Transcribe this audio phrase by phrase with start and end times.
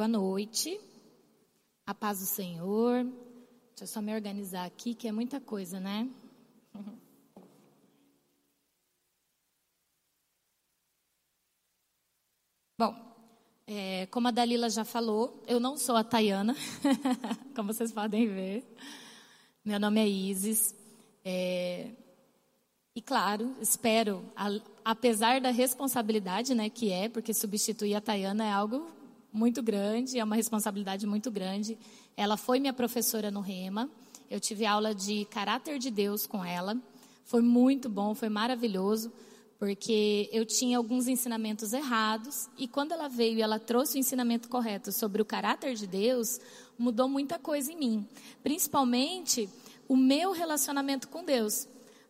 [0.00, 0.80] Boa noite.
[1.86, 3.04] A paz do Senhor.
[3.04, 6.08] Deixa eu só me organizar aqui, que é muita coisa, né?
[12.78, 12.96] Bom,
[13.66, 16.56] é, como a Dalila já falou, eu não sou a Tayana,
[17.54, 18.64] como vocês podem ver.
[19.62, 20.74] Meu nome é Isis.
[21.22, 21.90] É,
[22.96, 24.48] e claro, espero, a,
[24.82, 28.98] apesar da responsabilidade né, que é, porque substituir a Tayana é algo
[29.32, 31.78] muito grande, é uma responsabilidade muito grande.
[32.16, 33.88] Ela foi minha professora no Rema.
[34.30, 36.76] Eu tive aula de caráter de Deus com ela.
[37.24, 39.12] Foi muito bom, foi maravilhoso,
[39.58, 44.48] porque eu tinha alguns ensinamentos errados e quando ela veio e ela trouxe o ensinamento
[44.48, 46.40] correto sobre o caráter de Deus,
[46.78, 48.08] mudou muita coisa em mim,
[48.42, 49.48] principalmente
[49.86, 51.68] o meu relacionamento com Deus.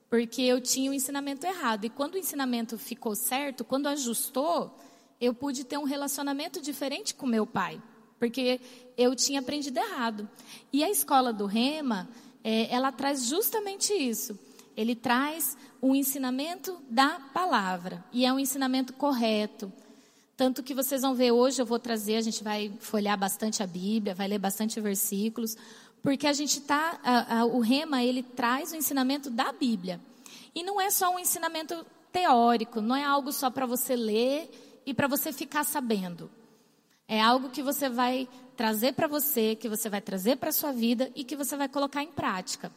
[0.09, 1.85] Porque eu tinha o ensinamento errado.
[1.85, 4.77] E quando o ensinamento ficou certo, quando ajustou,
[5.21, 7.81] eu pude ter um relacionamento diferente com meu pai,
[8.19, 8.61] porque
[8.97, 10.29] eu tinha aprendido errado.
[10.73, 12.09] E a escola do Rema,
[12.43, 14.39] é, ela traz justamente isso.
[14.77, 19.73] Ele traz um ensinamento da palavra, e é um ensinamento correto.
[20.37, 23.67] Tanto que vocês vão ver hoje, eu vou trazer, a gente vai folhear bastante a
[23.67, 25.55] Bíblia, vai ler bastante versículos,
[26.03, 26.99] porque a gente tá,
[27.53, 30.01] o Rema, ele traz o ensinamento da Bíblia.
[30.55, 34.51] E não é só um ensinamento teórico, não é algo só para você ler
[34.85, 36.31] e para você ficar sabendo.
[37.07, 41.11] É algo que você vai trazer para você, que você vai trazer para sua vida
[41.15, 42.71] e que você vai colocar em prática.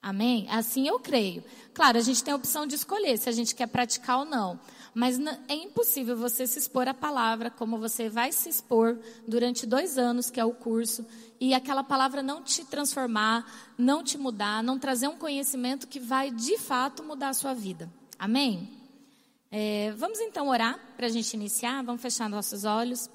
[0.00, 0.46] Amém?
[0.50, 1.42] Assim eu creio.
[1.72, 4.60] Claro, a gente tem a opção de escolher se a gente quer praticar ou não.
[4.94, 9.98] Mas é impossível você se expor à palavra como você vai se expor durante dois
[9.98, 11.04] anos, que é o curso,
[11.40, 16.30] e aquela palavra não te transformar, não te mudar, não trazer um conhecimento que vai
[16.30, 17.90] de fato mudar a sua vida.
[18.18, 18.83] Amém?
[19.56, 23.08] É, vamos então orar para a gente iniciar, vamos fechar nossos olhos.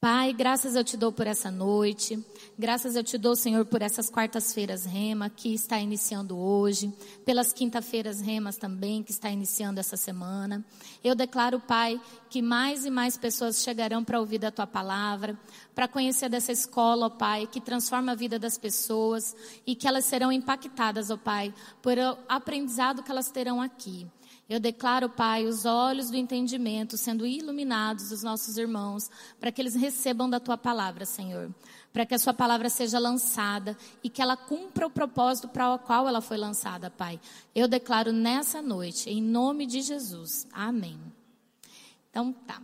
[0.00, 2.18] Pai, graças eu te dou por essa noite,
[2.58, 6.92] graças eu te dou, Senhor, por essas quartas-feiras rema que está iniciando hoje,
[7.24, 10.64] pelas quinta-feiras remas também que está iniciando essa semana.
[11.04, 15.38] Eu declaro, Pai, que mais e mais pessoas chegarão para ouvir da tua palavra,
[15.72, 20.04] para conhecer dessa escola, ó Pai, que transforma a vida das pessoas e que elas
[20.04, 24.10] serão impactadas, ó Pai, por o aprendizado que elas terão aqui.
[24.48, 29.10] Eu declaro, Pai, os olhos do entendimento sendo iluminados dos nossos irmãos,
[29.40, 31.50] para que eles recebam da tua palavra, Senhor.
[31.92, 35.78] Para que a sua palavra seja lançada e que ela cumpra o propósito para o
[35.78, 37.20] qual ela foi lançada, Pai.
[37.54, 40.46] Eu declaro nessa noite, em nome de Jesus.
[40.52, 40.98] Amém.
[42.10, 42.60] Então, tá.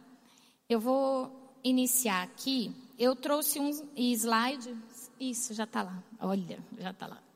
[0.69, 2.75] Eu vou iniciar aqui.
[2.99, 4.77] Eu trouxe um slide.
[5.19, 6.03] Isso, já está lá.
[6.21, 7.28] Olha, já está lá.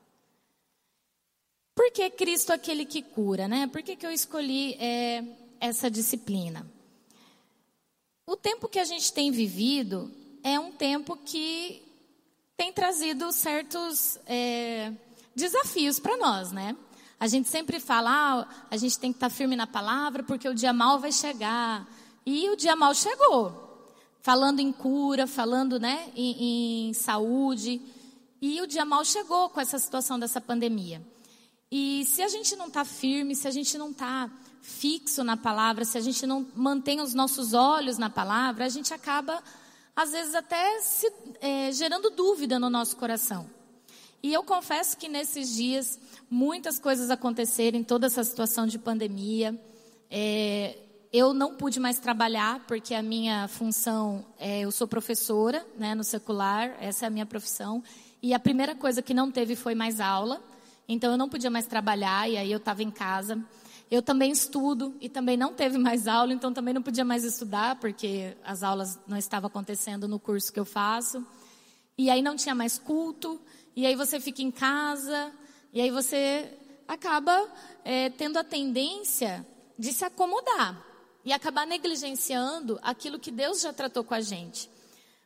[1.83, 3.67] Por que Cristo é aquele que cura, né?
[3.67, 5.25] Por que, que eu escolhi é,
[5.59, 6.65] essa disciplina?
[8.25, 10.09] O tempo que a gente tem vivido
[10.45, 11.83] é um tempo que
[12.57, 14.93] tem trazido certos é,
[15.35, 16.77] desafios para nós, né?
[17.19, 20.49] A gente sempre fala, ah, a gente tem que estar tá firme na palavra porque
[20.49, 21.85] o dia mal vai chegar.
[22.25, 23.91] E o dia mal chegou.
[24.21, 27.83] Falando em cura, falando né, em, em saúde.
[28.41, 31.03] E o dia mal chegou com essa situação dessa pandemia.
[31.75, 35.87] E se a gente não está firme, se a gente não está fixo na palavra,
[35.87, 39.43] se a gente não mantém os nossos olhos na palavra, a gente acaba,
[39.97, 41.11] às vezes, até se,
[41.41, 43.49] é, gerando dúvida no nosso coração.
[44.23, 45.99] E eu confesso que nesses dias
[46.31, 49.59] muitas coisas aconteceram em toda essa situação de pandemia.
[50.11, 50.77] É,
[51.11, 56.05] eu não pude mais trabalhar porque a minha função é eu sou professora, né, no
[56.05, 57.83] secular, essa é a minha profissão.
[58.23, 60.52] E a primeira coisa que não teve foi mais aula.
[60.89, 63.43] Então eu não podia mais trabalhar e aí eu estava em casa.
[63.91, 67.77] Eu também estudo e também não teve mais aula, então também não podia mais estudar
[67.77, 71.27] porque as aulas não estavam acontecendo no curso que eu faço.
[71.99, 73.39] E aí não tinha mais culto,
[73.77, 75.31] e aí você fica em casa,
[75.73, 76.51] e aí você
[76.89, 77.47] acaba
[77.85, 79.47] é, tendo a tendência
[79.79, 80.83] de se acomodar
[81.25, 84.71] e acabar negligenciando aquilo que Deus já tratou com a gente.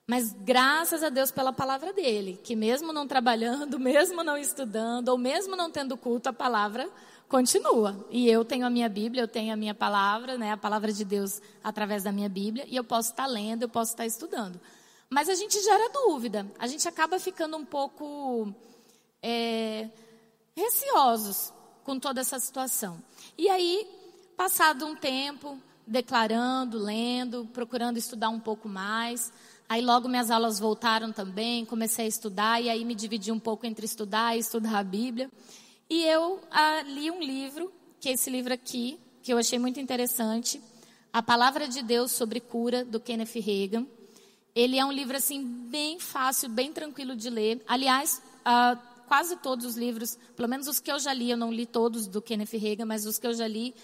[0.09, 5.19] Mas graças a Deus pela palavra dele, que mesmo não trabalhando, mesmo não estudando, ou
[5.19, 6.89] mesmo não tendo culto, a palavra
[7.29, 8.07] continua.
[8.09, 11.05] E eu tenho a minha Bíblia, eu tenho a minha palavra, né, a palavra de
[11.05, 14.61] Deus através da minha Bíblia, e eu posso estar lendo, eu posso estar estudando.
[15.11, 18.53] Mas a gente gera dúvida, a gente acaba ficando um pouco
[19.21, 19.89] é,
[20.57, 21.53] receosos
[21.83, 23.03] com toda essa situação.
[23.37, 23.89] E aí,
[24.37, 29.33] passado um tempo, declarando, lendo, procurando estudar um pouco mais,
[29.69, 33.67] Aí logo minhas aulas voltaram também, comecei a estudar e aí me dividi um pouco
[33.67, 35.29] entre estudar e estudar a Bíblia.
[35.91, 39.81] E eu ah, li um livro, que é esse livro aqui, que eu achei muito
[39.81, 40.61] interessante,
[41.13, 43.87] A Palavra de Deus sobre Cura, do Kenneth Reagan.
[44.55, 47.61] Ele é um livro assim bem fácil, bem tranquilo de ler.
[47.67, 48.79] Aliás, uh,
[49.09, 52.07] quase todos os livros, pelo menos os que eu já li, eu não li todos
[52.07, 53.75] do Kenneth Reagan, mas os que eu já li,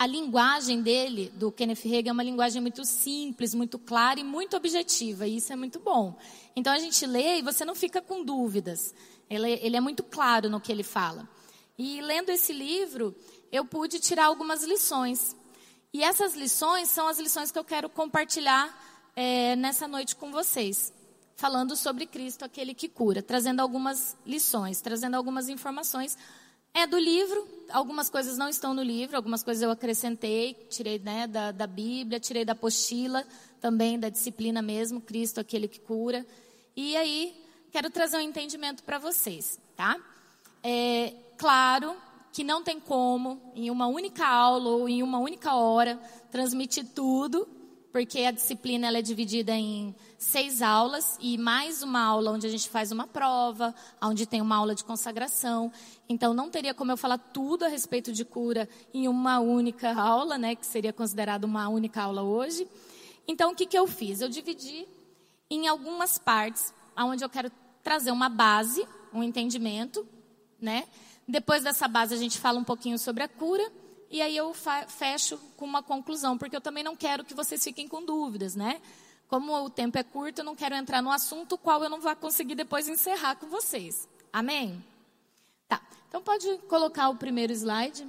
[0.00, 4.56] a linguagem dele, do Kenneth Reagan, é uma linguagem muito simples, muito clara e muito
[4.56, 6.16] objetiva, e isso é muito bom.
[6.56, 8.94] Então a gente lê e você não fica com dúvidas.
[9.28, 11.28] Ele, ele é muito claro no que ele fala.
[11.76, 13.14] E lendo esse livro,
[13.52, 15.36] eu pude tirar algumas lições.
[15.92, 18.74] E essas lições são as lições que eu quero compartilhar
[19.14, 20.94] é, nessa noite com vocês,
[21.36, 26.16] falando sobre Cristo, aquele que cura, trazendo algumas lições, trazendo algumas informações.
[26.72, 31.26] É do livro, algumas coisas não estão no livro, algumas coisas eu acrescentei, tirei né,
[31.26, 33.24] da, da Bíblia, tirei da apostila,
[33.60, 36.24] também da disciplina mesmo, Cristo, aquele que cura.
[36.76, 37.34] E aí,
[37.72, 39.96] quero trazer um entendimento para vocês, tá?
[40.62, 41.96] É claro
[42.32, 46.00] que não tem como, em uma única aula ou em uma única hora,
[46.30, 47.48] transmitir tudo,
[47.92, 52.50] porque a disciplina ela é dividida em seis aulas e mais uma aula onde a
[52.50, 55.72] gente faz uma prova, onde tem uma aula de consagração.
[56.08, 60.38] Então não teria como eu falar tudo a respeito de cura em uma única aula,
[60.38, 62.66] né, que seria considerado uma única aula hoje.
[63.26, 64.20] Então o que, que eu fiz?
[64.20, 64.86] Eu dividi
[65.50, 67.50] em algumas partes, onde eu quero
[67.82, 70.06] trazer uma base, um entendimento,
[70.60, 70.84] né?
[71.26, 73.62] Depois dessa base, a gente fala um pouquinho sobre a cura.
[74.10, 74.52] E aí eu
[74.88, 78.82] fecho com uma conclusão, porque eu também não quero que vocês fiquem com dúvidas, né?
[79.28, 82.14] Como o tempo é curto, eu não quero entrar no assunto qual eu não vou
[82.16, 84.08] conseguir depois encerrar com vocês.
[84.32, 84.84] Amém?
[85.68, 85.80] Tá.
[86.08, 88.04] Então pode colocar o primeiro slide.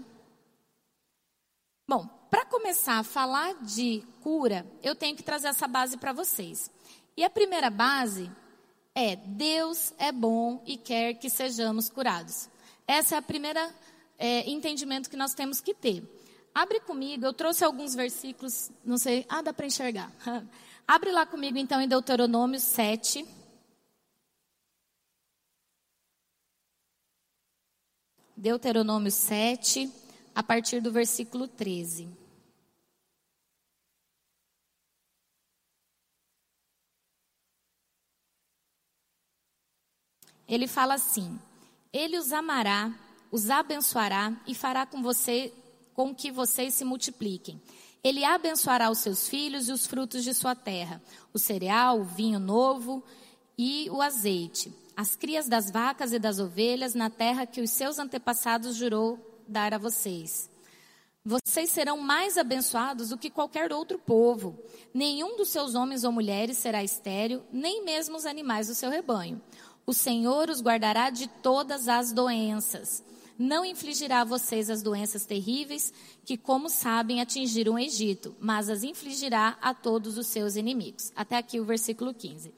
[1.87, 6.71] Bom, para começar a falar de cura, eu tenho que trazer essa base para vocês.
[7.15, 8.31] E a primeira base
[8.95, 12.49] é: Deus é bom e quer que sejamos curados.
[12.87, 13.71] Essa é a primeira
[14.21, 16.03] é, entendimento que nós temos que ter.
[16.53, 20.11] Abre comigo, eu trouxe alguns versículos, não sei, ah, dá para enxergar.
[20.87, 23.25] Abre lá comigo então em Deuteronômio 7.
[28.37, 29.91] Deuteronômio 7,
[30.35, 32.07] a partir do versículo 13.
[40.47, 41.39] Ele fala assim:
[41.93, 42.93] ele os amará,
[43.31, 45.53] os abençoará e fará com você
[45.93, 47.61] com que vocês se multipliquem.
[48.03, 51.01] Ele abençoará os seus filhos e os frutos de sua terra,
[51.33, 53.03] o cereal, o vinho novo
[53.57, 57.99] e o azeite, as crias das vacas e das ovelhas na terra que os seus
[57.99, 60.49] antepassados jurou dar a vocês.
[61.23, 64.57] Vocês serão mais abençoados do que qualquer outro povo.
[64.91, 69.39] Nenhum dos seus homens ou mulheres será estéril, nem mesmo os animais do seu rebanho.
[69.85, 73.03] O Senhor os guardará de todas as doenças.
[73.37, 75.93] Não infligirá a vocês as doenças terríveis
[76.25, 81.11] que, como sabem, atingiram o Egito, mas as infligirá a todos os seus inimigos.
[81.15, 82.53] Até aqui o versículo 15.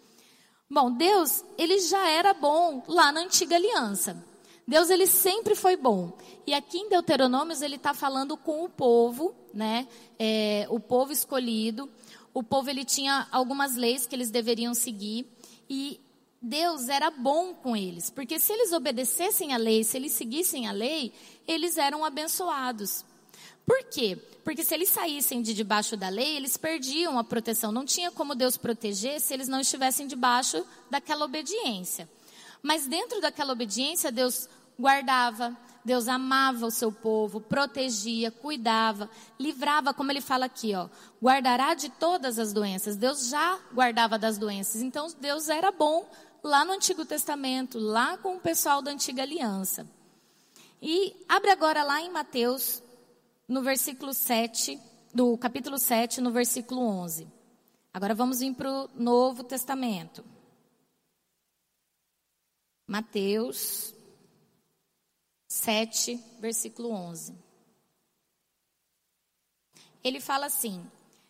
[0.69, 4.25] Bom, Deus, ele já era bom lá na antiga aliança.
[4.67, 6.17] Deus, ele sempre foi bom.
[6.47, 9.87] E aqui em Deuteronômios, ele está falando com o povo, né?
[10.17, 11.89] É, o povo escolhido.
[12.33, 15.27] O povo, ele tinha algumas leis que eles deveriam seguir.
[15.69, 15.99] E
[16.45, 20.73] Deus era bom com eles, porque se eles obedecessem a lei, se eles seguissem a
[20.73, 21.13] lei,
[21.47, 23.05] eles eram abençoados.
[23.65, 24.17] Por quê?
[24.43, 27.71] Porque se eles saíssem de debaixo da lei, eles perdiam a proteção.
[27.71, 32.09] Não tinha como Deus proteger se eles não estivessem debaixo daquela obediência.
[32.61, 39.09] Mas dentro daquela obediência, Deus guardava, Deus amava o seu povo, protegia, cuidava,
[39.39, 40.89] livrava, como ele fala aqui, ó,
[41.21, 42.97] guardará de todas as doenças.
[42.97, 44.81] Deus já guardava das doenças.
[44.81, 46.05] Então Deus era bom
[46.43, 49.89] lá no Antigo Testamento, lá com o pessoal da Antiga Aliança.
[50.81, 52.83] E abre agora lá em Mateus,
[53.47, 54.77] no versículo 7,
[55.13, 57.27] do capítulo 7, no versículo 11.
[57.93, 60.25] Agora vamos vir para o Novo Testamento.
[62.85, 63.93] Mateus
[65.47, 67.33] 7, versículo 11.
[70.03, 70.85] Ele fala assim: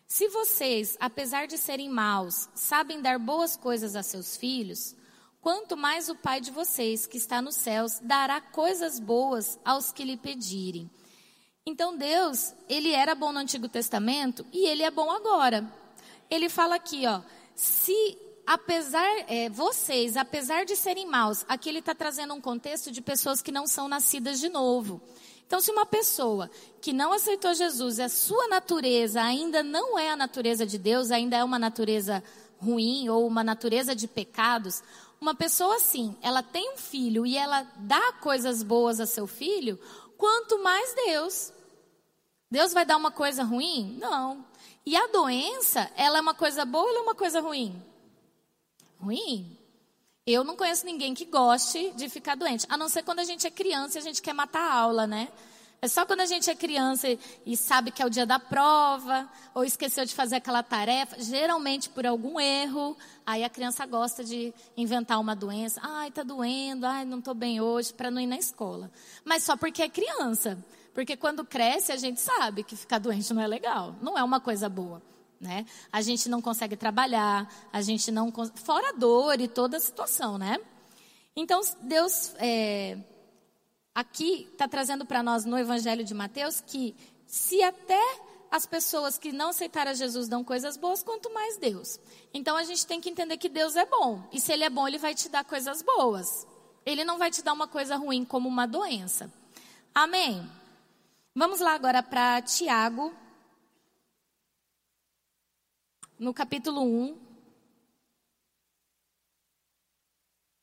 [0.08, 4.96] Se vocês, apesar de serem maus, sabem dar boas coisas a seus filhos,
[5.44, 10.02] quanto mais o Pai de vocês, que está nos céus, dará coisas boas aos que
[10.02, 10.90] lhe pedirem.
[11.66, 15.70] Então Deus, ele era bom no Antigo Testamento e ele é bom agora.
[16.30, 17.20] Ele fala aqui, ó,
[17.54, 23.02] se apesar é, vocês, apesar de serem maus, aqui ele está trazendo um contexto de
[23.02, 24.98] pessoas que não são nascidas de novo.
[25.46, 30.16] Então, se uma pessoa que não aceitou Jesus, a sua natureza ainda não é a
[30.16, 32.24] natureza de Deus, ainda é uma natureza
[32.58, 34.82] ruim ou uma natureza de pecados,
[35.24, 39.80] uma pessoa assim, ela tem um filho e ela dá coisas boas a seu filho,
[40.18, 41.50] quanto mais Deus.
[42.50, 43.96] Deus vai dar uma coisa ruim?
[43.98, 44.44] Não.
[44.84, 47.82] E a doença, ela é uma coisa boa ou é uma coisa ruim?
[49.00, 49.58] ruim.
[50.26, 53.46] Eu não conheço ninguém que goste de ficar doente, a não ser quando a gente
[53.46, 55.32] é criança e a gente quer matar a aula, né?
[55.84, 57.06] É só quando a gente é criança
[57.44, 61.90] e sabe que é o dia da prova, ou esqueceu de fazer aquela tarefa, geralmente
[61.90, 65.78] por algum erro, aí a criança gosta de inventar uma doença.
[65.84, 68.90] Ai, tá doendo, ai, não tô bem hoje, para não ir na escola.
[69.26, 70.56] Mas só porque é criança.
[70.94, 74.40] Porque quando cresce, a gente sabe que ficar doente não é legal, não é uma
[74.40, 75.02] coisa boa.
[75.38, 75.66] Né?
[75.92, 78.32] A gente não consegue trabalhar, a gente não.
[78.54, 80.56] Fora a dor e toda a situação, né?
[81.36, 82.32] Então, Deus.
[82.38, 82.96] É
[83.94, 86.96] aqui está trazendo para nós no Evangelho de Mateus que
[87.26, 88.02] se até
[88.50, 91.98] as pessoas que não aceitaram Jesus dão coisas boas, quanto mais Deus.
[92.32, 94.22] Então a gente tem que entender que Deus é bom.
[94.32, 96.46] E se Ele é bom, Ele vai te dar coisas boas.
[96.86, 99.32] Ele não vai te dar uma coisa ruim como uma doença.
[99.92, 100.48] Amém?
[101.34, 103.12] Vamos lá agora para Tiago,
[106.16, 107.18] no capítulo 1,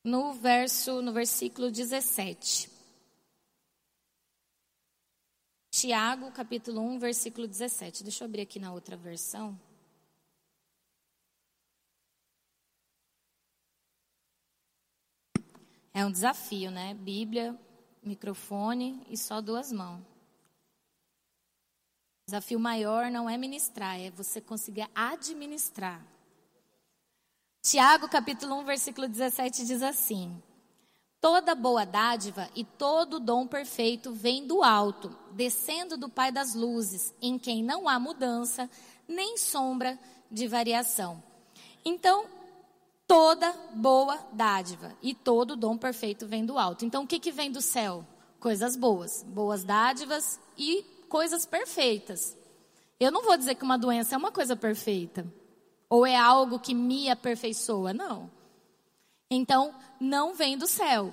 [0.05, 2.70] no verso, no versículo 17.
[5.71, 8.03] Tiago, capítulo 1, versículo 17.
[8.03, 9.57] Deixa eu abrir aqui na outra versão.
[15.93, 16.93] É um desafio, né?
[16.93, 17.57] Bíblia,
[18.03, 20.01] microfone e só duas mãos.
[20.01, 20.05] O
[22.27, 26.05] desafio maior não é ministrar, é você conseguir administrar.
[27.61, 30.43] Tiago, capítulo 1, versículo 17 diz assim:
[31.21, 37.13] Toda boa dádiva e todo dom perfeito vem do alto, descendo do Pai das luzes,
[37.21, 38.67] em quem não há mudança
[39.07, 39.99] nem sombra
[40.31, 41.21] de variação.
[41.85, 42.25] Então,
[43.05, 46.85] toda boa dádiva e todo dom perfeito vem do alto.
[46.85, 48.03] Então, o que, que vem do céu?
[48.39, 52.35] Coisas boas, boas dádivas e coisas perfeitas.
[52.99, 55.23] Eu não vou dizer que uma doença é uma coisa perfeita,
[55.87, 58.40] ou é algo que me aperfeiçoa, não.
[59.33, 61.09] Então, não vem do céu.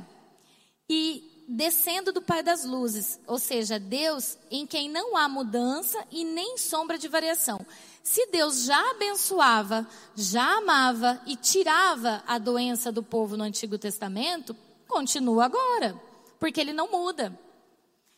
[0.90, 6.24] E descendo do Pai das luzes, ou seja, Deus em quem não há mudança e
[6.24, 7.64] nem sombra de variação.
[8.02, 14.56] Se Deus já abençoava, já amava e tirava a doença do povo no Antigo Testamento,
[14.88, 15.94] continua agora,
[16.40, 17.38] porque ele não muda.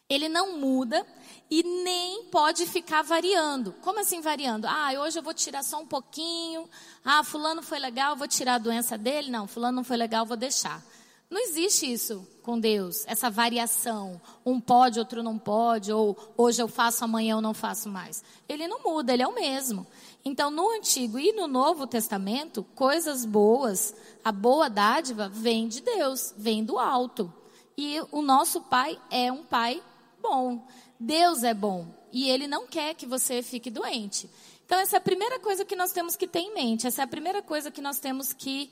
[0.09, 1.07] Ele não muda
[1.51, 3.75] e nem pode ficar variando.
[3.83, 4.67] Como assim variando?
[4.67, 6.69] Ah, hoje eu vou tirar só um pouquinho.
[7.05, 9.31] Ah, fulano foi legal, vou tirar a doença dele.
[9.31, 10.81] Não, fulano não foi legal, vou deixar.
[11.29, 14.21] Não existe isso com Deus, essa variação.
[14.45, 18.23] Um pode, outro não pode, ou hoje eu faço, amanhã eu não faço mais.
[18.49, 19.87] Ele não muda, ele é o mesmo.
[20.25, 26.35] Então, no Antigo e no Novo Testamento, coisas boas, a boa dádiva vem de Deus,
[26.37, 27.33] vem do alto.
[27.79, 29.81] E o nosso Pai é um Pai
[30.21, 30.67] bom.
[31.01, 34.29] Deus é bom e Ele não quer que você fique doente.
[34.67, 36.87] Então, essa é a primeira coisa que nós temos que ter em mente.
[36.87, 38.71] Essa é a primeira coisa que nós temos que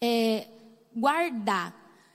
[0.00, 0.46] é,
[0.94, 1.74] guardar.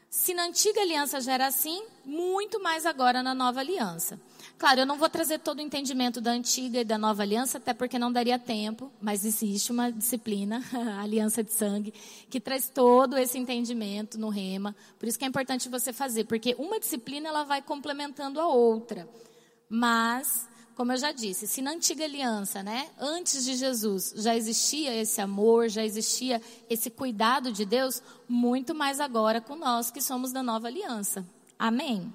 [0.10, 4.20] Se na antiga aliança já era assim, muito mais agora na nova aliança.
[4.58, 7.74] Claro, eu não vou trazer todo o entendimento da antiga e da nova aliança, até
[7.74, 11.94] porque não daria tempo, mas existe uma disciplina, a aliança de sangue,
[12.30, 14.76] que traz todo esse entendimento no rema.
[14.98, 19.08] Por isso que é importante você fazer, porque uma disciplina ela vai complementando a outra.
[19.70, 24.96] Mas, como eu já disse, se na antiga aliança, né, antes de Jesus, já existia
[24.96, 30.32] esse amor, já existia esse cuidado de Deus, muito mais agora com nós que somos
[30.32, 31.24] da nova aliança.
[31.58, 32.12] Amém?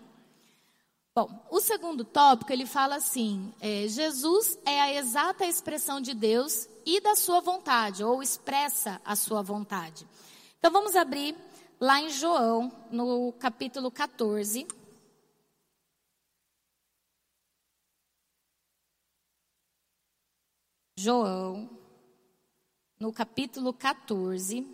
[1.14, 6.68] Bom, o segundo tópico ele fala assim: é, Jesus é a exata expressão de Deus
[6.84, 10.04] e da sua vontade, ou expressa a sua vontade.
[10.58, 11.36] Então vamos abrir
[11.78, 14.66] lá em João, no capítulo 14.
[20.96, 21.68] João,
[23.00, 24.64] no capítulo 14,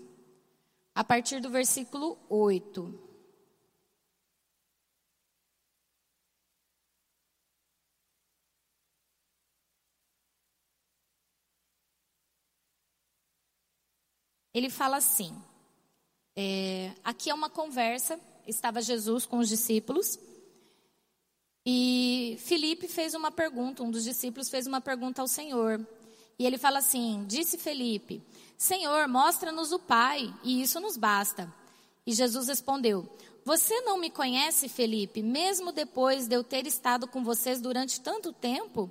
[0.95, 3.11] a partir do versículo 8.
[14.53, 15.35] Ele fala assim:
[16.37, 20.19] é, aqui é uma conversa, estava Jesus com os discípulos,
[21.65, 25.81] e Felipe fez uma pergunta, um dos discípulos fez uma pergunta ao Senhor.
[26.41, 28.23] E ele fala assim: Disse Felipe,
[28.57, 31.53] Senhor, mostra-nos o Pai, e isso nos basta.
[32.07, 33.07] E Jesus respondeu:
[33.45, 38.33] Você não me conhece, Felipe, mesmo depois de eu ter estado com vocês durante tanto
[38.33, 38.91] tempo?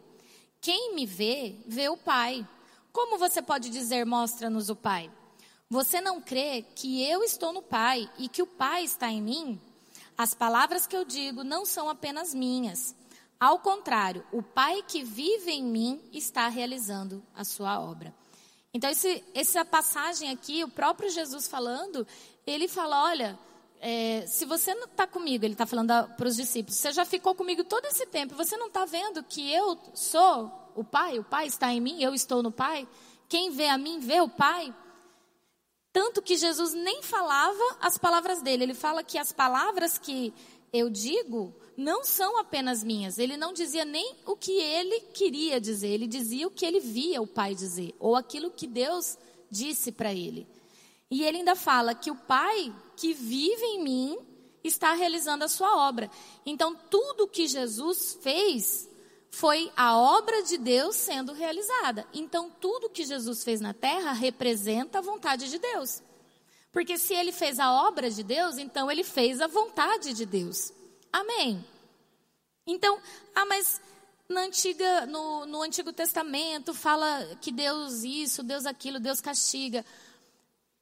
[0.62, 2.48] Quem me vê, vê o Pai.
[2.94, 5.12] Como você pode dizer, mostra-nos o Pai?
[5.72, 9.60] Você não crê que eu estou no Pai e que o Pai está em mim?
[10.16, 12.94] As palavras que eu digo não são apenas minhas.
[13.40, 18.14] Ao contrário, o Pai que vive em mim está realizando a sua obra.
[18.74, 22.06] Então, esse, essa passagem aqui, o próprio Jesus falando,
[22.46, 23.40] ele fala: olha,
[23.80, 27.34] é, se você não está comigo, ele está falando para os discípulos, você já ficou
[27.34, 31.48] comigo todo esse tempo, você não está vendo que eu sou o Pai, o Pai
[31.48, 32.88] está em mim, eu estou no Pai?
[33.30, 34.74] Quem vê a mim, vê o Pai?
[35.94, 40.34] Tanto que Jesus nem falava as palavras dele, ele fala que as palavras que
[40.72, 43.18] eu digo não são apenas minhas.
[43.18, 47.22] Ele não dizia nem o que ele queria dizer, ele dizia o que ele via
[47.22, 49.18] o Pai dizer, ou aquilo que Deus
[49.50, 50.48] disse para ele.
[51.10, 54.18] E ele ainda fala que o Pai que vive em mim
[54.64, 56.12] está realizando a sua obra.
[56.46, 58.88] Então, tudo que Jesus fez
[59.32, 62.06] foi a obra de Deus sendo realizada.
[62.14, 66.04] Então, tudo que Jesus fez na terra representa a vontade de Deus.
[66.72, 70.74] Porque se ele fez a obra de Deus, então ele fez a vontade de Deus.
[71.12, 71.64] Amém.
[72.66, 73.00] Então,
[73.34, 73.82] ah, mas
[74.28, 79.84] na antiga, no, no Antigo Testamento fala que Deus isso, Deus aquilo, Deus castiga.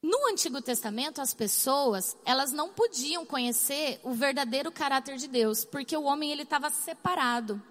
[0.02, 5.96] No Antigo Testamento, as pessoas, elas não podiam conhecer o verdadeiro caráter de Deus, porque
[5.96, 7.62] o homem ele estava separado.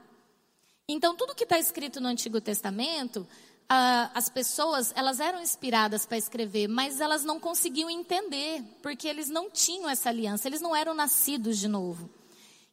[0.88, 3.26] Então, tudo que está escrito no Antigo Testamento,
[3.68, 9.28] ah, as pessoas, elas eram inspiradas para escrever, mas elas não conseguiam entender, porque eles
[9.28, 12.08] não tinham essa aliança, eles não eram nascidos de novo.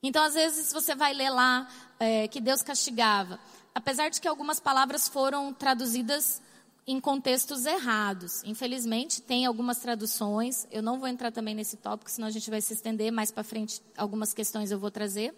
[0.03, 1.65] Então, às vezes, você vai ler lá
[1.97, 3.39] é, que Deus castigava,
[3.73, 6.41] apesar de que algumas palavras foram traduzidas
[6.85, 8.43] em contextos errados.
[8.43, 12.59] Infelizmente, tem algumas traduções, eu não vou entrar também nesse tópico, senão a gente vai
[12.59, 15.33] se estender mais para frente, algumas questões eu vou trazer.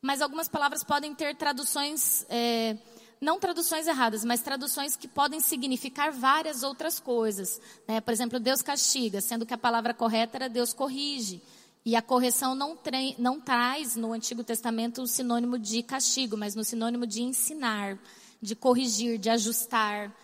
[0.00, 2.78] Mas algumas palavras podem ter traduções, é,
[3.20, 7.60] não traduções erradas, mas traduções que podem significar várias outras coisas.
[7.86, 8.00] Né?
[8.00, 11.42] Por exemplo, Deus castiga, sendo que a palavra correta era Deus corrige.
[11.84, 12.78] E a correção não,
[13.18, 17.98] não traz no Antigo Testamento o sinônimo de castigo, mas no sinônimo de ensinar,
[18.40, 20.14] de corrigir, de ajustar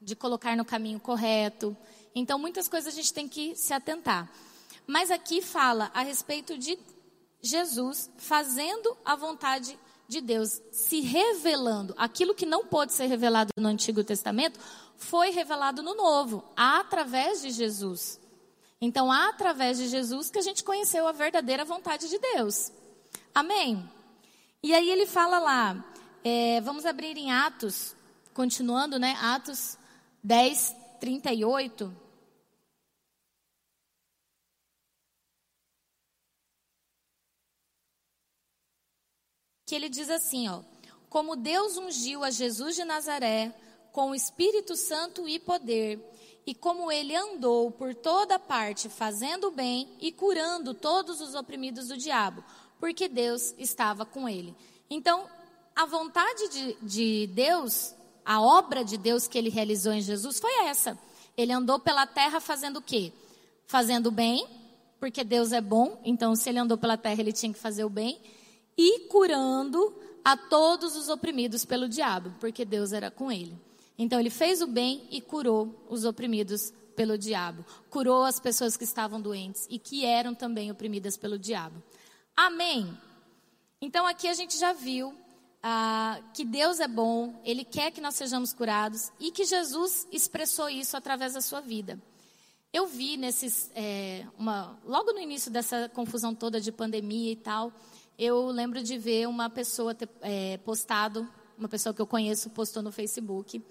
[0.00, 1.76] de colocar no caminho correto.
[2.14, 4.30] Então, muitas coisas a gente tem que se atentar.
[4.86, 6.78] Mas aqui fala a respeito de
[7.42, 11.92] Jesus fazendo a vontade de Deus, se revelando.
[11.98, 14.60] Aquilo que não pôde ser revelado no Antigo Testamento
[14.96, 18.20] foi revelado no Novo, através de Jesus.
[18.80, 22.70] Então, através de Jesus que a gente conheceu a verdadeira vontade de Deus.
[23.34, 23.88] Amém?
[24.62, 25.84] E aí ele fala lá,
[26.22, 27.94] é, vamos abrir em Atos,
[28.34, 29.16] continuando, né?
[29.20, 29.78] Atos
[30.22, 32.06] 10, 38.
[39.64, 40.62] Que ele diz assim, ó:
[41.08, 43.54] Como Deus ungiu a Jesus de Nazaré
[43.92, 45.98] com o Espírito Santo e poder,
[46.46, 51.88] e como ele andou por toda parte fazendo o bem e curando todos os oprimidos
[51.88, 52.44] do diabo,
[52.78, 54.54] porque Deus estava com ele.
[54.88, 55.28] Então,
[55.74, 60.64] a vontade de, de Deus a obra de Deus que ele realizou em Jesus foi
[60.64, 60.98] essa.
[61.36, 63.12] Ele andou pela terra fazendo o quê?
[63.66, 64.44] Fazendo o bem,
[64.98, 67.90] porque Deus é bom, então se ele andou pela terra, ele tinha que fazer o
[67.90, 68.20] bem,
[68.76, 73.56] e curando a todos os oprimidos pelo diabo, porque Deus era com ele.
[73.98, 77.64] Então ele fez o bem e curou os oprimidos pelo diabo.
[77.90, 81.82] Curou as pessoas que estavam doentes e que eram também oprimidas pelo diabo.
[82.36, 82.96] Amém.
[83.80, 85.14] Então aqui a gente já viu
[85.62, 90.68] ah, que Deus é bom, Ele quer que nós sejamos curados e que Jesus expressou
[90.68, 92.00] isso através da sua vida.
[92.72, 97.72] Eu vi nesses, é, uma, logo no início dessa confusão toda de pandemia e tal,
[98.18, 101.28] eu lembro de ver uma pessoa ter é, postado,
[101.58, 103.62] uma pessoa que eu conheço postou no Facebook,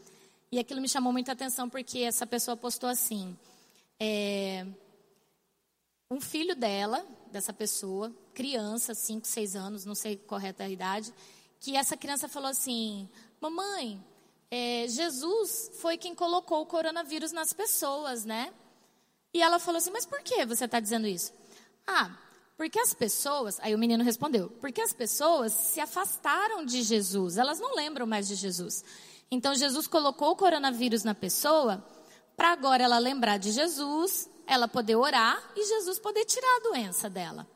[0.52, 3.38] e aquilo me chamou muita atenção porque essa pessoa postou assim:
[4.00, 4.66] é,
[6.10, 11.14] um filho dela, dessa pessoa, criança, 5, 6 anos, não sei correta a idade,
[11.60, 13.10] que essa criança falou assim:
[13.42, 14.04] Mamãe,
[14.52, 18.54] é, Jesus foi quem colocou o coronavírus nas pessoas, né?
[19.34, 21.34] E ela falou assim: Mas por que você está dizendo isso?
[21.88, 22.18] Ah,
[22.58, 23.60] porque as pessoas.
[23.60, 28.28] Aí o menino respondeu: Porque as pessoas se afastaram de Jesus, elas não lembram mais
[28.28, 28.84] de Jesus.
[29.30, 31.86] Então Jesus colocou o coronavírus na pessoa
[32.36, 37.10] para agora ela lembrar de Jesus, ela poder orar e Jesus poder tirar a doença
[37.10, 37.48] dela.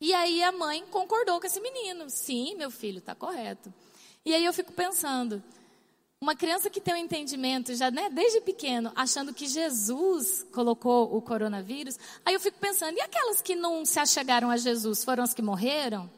[0.00, 2.10] E aí a mãe concordou com esse menino.
[2.10, 3.72] Sim, meu filho, está correto.
[4.24, 5.42] E aí eu fico pensando,
[6.20, 11.20] uma criança que tem um entendimento já né, desde pequeno, achando que Jesus colocou o
[11.20, 15.34] coronavírus, aí eu fico pensando, e aquelas que não se achegaram a Jesus, foram as
[15.34, 16.08] que morreram?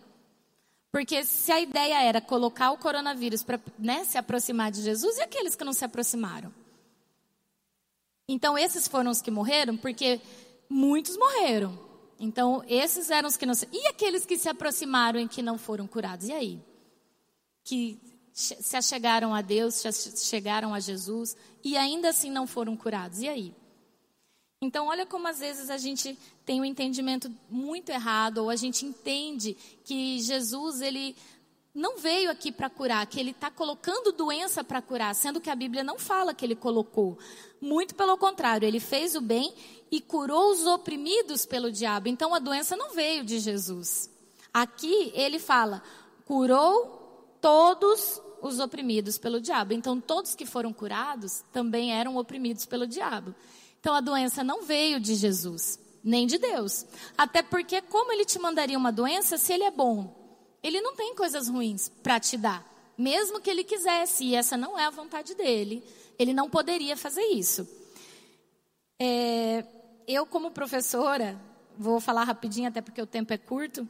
[0.94, 5.22] Porque se a ideia era colocar o coronavírus para né, se aproximar de Jesus, e
[5.22, 6.54] aqueles que não se aproximaram?
[8.28, 10.20] Então esses foram os que morreram, porque
[10.70, 11.76] muitos morreram.
[12.20, 13.54] Então, esses eram os que não.
[13.72, 16.28] E aqueles que se aproximaram e que não foram curados?
[16.28, 16.62] E aí?
[17.64, 18.00] Que
[18.32, 23.18] se achegaram a Deus, se chegaram a Jesus e ainda assim não foram curados.
[23.18, 23.52] E aí?
[24.62, 28.84] Então, olha como às vezes a gente tem um entendimento muito errado, ou a gente
[28.84, 31.16] entende que Jesus, ele
[31.74, 35.56] não veio aqui para curar, que ele está colocando doença para curar, sendo que a
[35.56, 37.18] Bíblia não fala que ele colocou.
[37.60, 39.52] Muito pelo contrário, ele fez o bem
[39.90, 42.08] e curou os oprimidos pelo diabo.
[42.08, 44.08] Então a doença não veio de Jesus.
[44.52, 45.82] Aqui ele fala,
[46.24, 49.72] curou todos os oprimidos pelo diabo.
[49.72, 53.34] Então todos que foram curados também eram oprimidos pelo diabo.
[53.80, 56.84] Então a doença não veio de Jesus, nem de Deus.
[57.16, 60.14] Até porque como ele te mandaria uma doença se ele é bom?
[60.62, 62.64] Ele não tem coisas ruins para te dar.
[62.96, 65.82] Mesmo que ele quisesse, e essa não é a vontade dele,
[66.18, 67.66] ele não poderia fazer isso.
[69.00, 69.64] É,
[70.06, 71.40] eu, como professora,
[71.76, 73.88] vou falar rapidinho, até porque o tempo é curto.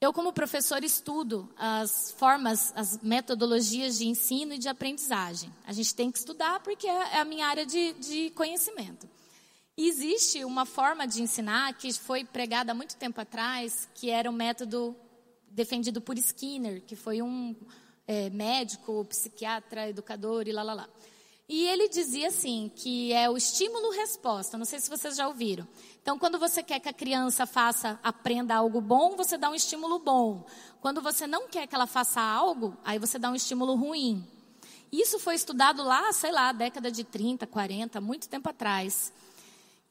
[0.00, 5.52] Eu, como professora, estudo as formas, as metodologias de ensino e de aprendizagem.
[5.66, 9.08] A gente tem que estudar porque é, é a minha área de, de conhecimento.
[9.82, 14.32] Existe uma forma de ensinar que foi pregada há muito tempo atrás, que era o
[14.32, 14.94] método
[15.50, 17.56] defendido por Skinner, que foi um
[18.06, 20.88] é, médico, psiquiatra, educador e lá, lá, lá.
[21.48, 24.58] E ele dizia assim, que é o estímulo-resposta.
[24.58, 25.66] Não sei se vocês já ouviram.
[26.02, 29.98] Então, quando você quer que a criança faça, aprenda algo bom, você dá um estímulo
[29.98, 30.46] bom.
[30.82, 34.28] Quando você não quer que ela faça algo, aí você dá um estímulo ruim.
[34.92, 39.10] Isso foi estudado lá, sei lá, década de 30, 40, muito tempo atrás.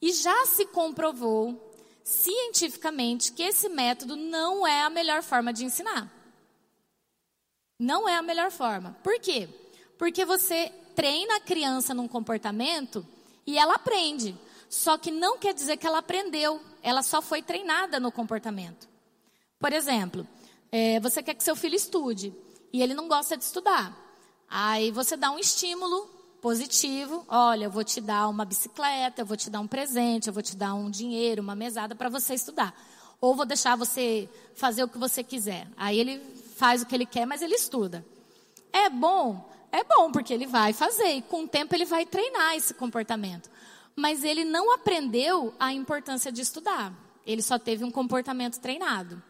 [0.00, 6.10] E já se comprovou cientificamente que esse método não é a melhor forma de ensinar.
[7.78, 8.96] Não é a melhor forma.
[9.02, 9.48] Por quê?
[9.98, 13.06] Porque você treina a criança num comportamento
[13.46, 14.36] e ela aprende.
[14.68, 18.88] Só que não quer dizer que ela aprendeu, ela só foi treinada no comportamento.
[19.58, 20.26] Por exemplo,
[20.70, 22.34] é, você quer que seu filho estude
[22.72, 23.96] e ele não gosta de estudar.
[24.48, 26.08] Aí você dá um estímulo
[26.40, 27.24] positivo.
[27.28, 30.42] Olha, eu vou te dar uma bicicleta, eu vou te dar um presente, eu vou
[30.42, 32.74] te dar um dinheiro, uma mesada para você estudar.
[33.20, 35.68] Ou vou deixar você fazer o que você quiser.
[35.76, 36.20] Aí ele
[36.56, 38.04] faz o que ele quer, mas ele estuda.
[38.72, 39.48] É bom?
[39.70, 41.12] É bom, porque ele vai fazer.
[41.12, 43.50] E com o tempo ele vai treinar esse comportamento.
[43.94, 46.92] Mas ele não aprendeu a importância de estudar.
[47.26, 49.22] Ele só teve um comportamento treinado.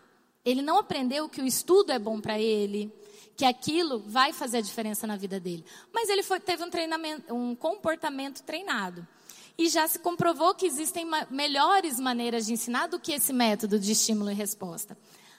[0.45, 2.93] Ele não aprendeu que o estudo é bom para ele,
[3.41, 5.65] que aquilo vai fazer a diferença na vida dele.
[5.95, 9.09] Mas ele foi, teve um, treinamento, um comportamento treinado.
[9.57, 13.93] E já se comprovou que existem melhores maneiras de ensinar do que esse método de
[13.93, 14.95] estímulo e resposta.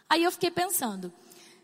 [0.09, 1.13] Aí eu fiquei pensando,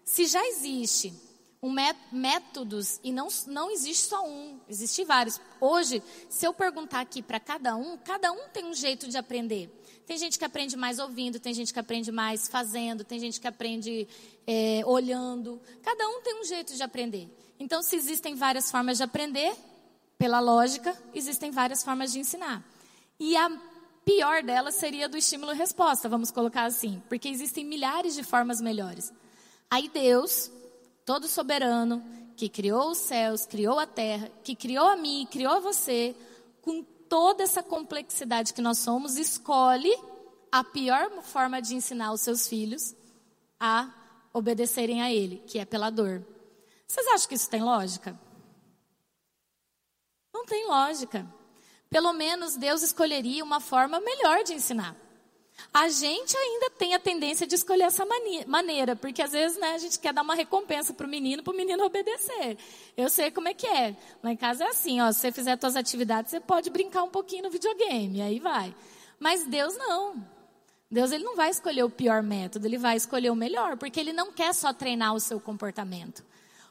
[0.04, 1.12] se já existe
[1.60, 1.76] um
[2.12, 5.41] métodos, e não, não existe só um, existem vários.
[5.60, 9.71] Hoje, se eu perguntar aqui para cada um, cada um tem um jeito de aprender.
[10.08, 13.48] Tem gente que aprende mais ouvindo, tem gente que aprende mais fazendo, tem gente que
[13.48, 14.08] aprende
[14.48, 15.62] é, olhando.
[15.84, 17.30] Cada um tem um jeito de aprender.
[17.60, 19.54] Então, se existem várias formas de aprender,
[20.17, 22.63] pela lógica, existem várias formas de ensinar.
[23.20, 23.50] E a
[24.06, 28.62] pior delas seria do estímulo e resposta, vamos colocar assim, porque existem milhares de formas
[28.62, 29.12] melhores.
[29.70, 30.50] Aí Deus,
[31.06, 32.02] todo soberano,
[32.38, 36.15] que criou os céus, criou a terra, que criou a mim, criou a você,
[36.62, 39.96] com toda essa complexidade que nós somos, escolhe
[40.52, 42.96] a pior forma de ensinar os seus filhos
[43.60, 43.91] a
[44.34, 46.26] obedecerem a Ele, que é pela dor.
[46.88, 48.17] Vocês acham que isso tem lógica?
[50.34, 51.28] Não tem lógica.
[51.89, 54.96] Pelo menos Deus escolheria uma forma melhor de ensinar.
[55.74, 58.06] A gente ainda tem a tendência de escolher essa
[58.48, 61.54] maneira, porque às vezes né, a gente quer dar uma recompensa para o menino, para
[61.54, 62.58] o menino obedecer.
[62.96, 63.96] Eu sei como é que é.
[64.24, 67.10] Lá em casa é assim, ó, se você fizer suas atividades, você pode brincar um
[67.10, 68.74] pouquinho no videogame, aí vai.
[69.20, 70.15] Mas Deus não.
[70.89, 74.13] Deus ele não vai escolher o pior método, ele vai escolher o melhor, porque ele
[74.13, 76.24] não quer só treinar o seu comportamento.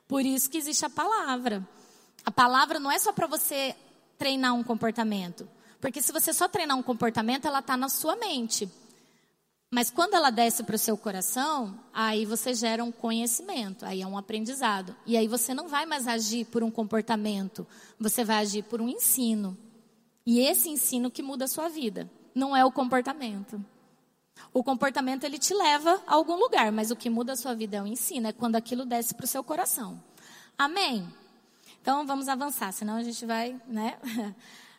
[0.09, 1.67] Por isso que existe a palavra.
[2.25, 3.77] A palavra não é só para você
[4.17, 5.49] treinar um comportamento.
[5.87, 8.69] Porque se você só treinar um comportamento, ela está na sua mente.
[9.71, 14.07] Mas quando ela desce para o seu coração, aí você gera um conhecimento, aí é
[14.07, 14.97] um aprendizado.
[15.07, 17.65] E aí você não vai mais agir por um comportamento,
[18.01, 19.57] você vai agir por um ensino.
[20.27, 23.65] E esse ensino que muda a sua vida, não é o comportamento.
[24.53, 27.77] O comportamento ele te leva a algum lugar, mas o que muda a sua vida
[27.77, 30.03] é o ensino, é quando aquilo desce para o seu coração.
[30.59, 31.07] Amém?
[31.81, 33.97] Então vamos avançar, senão a gente vai, né?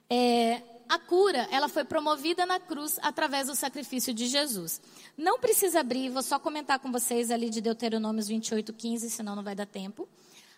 [0.10, 4.82] É, a cura, ela foi promovida na cruz através do sacrifício de Jesus.
[5.17, 9.43] Não precisa abrir, vou só comentar com vocês ali de Deuteronômios 28, 15, senão não
[9.43, 10.08] vai dar tempo.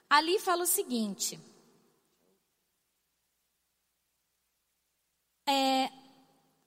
[0.09, 1.39] Ali fala o seguinte.
[5.47, 5.89] É,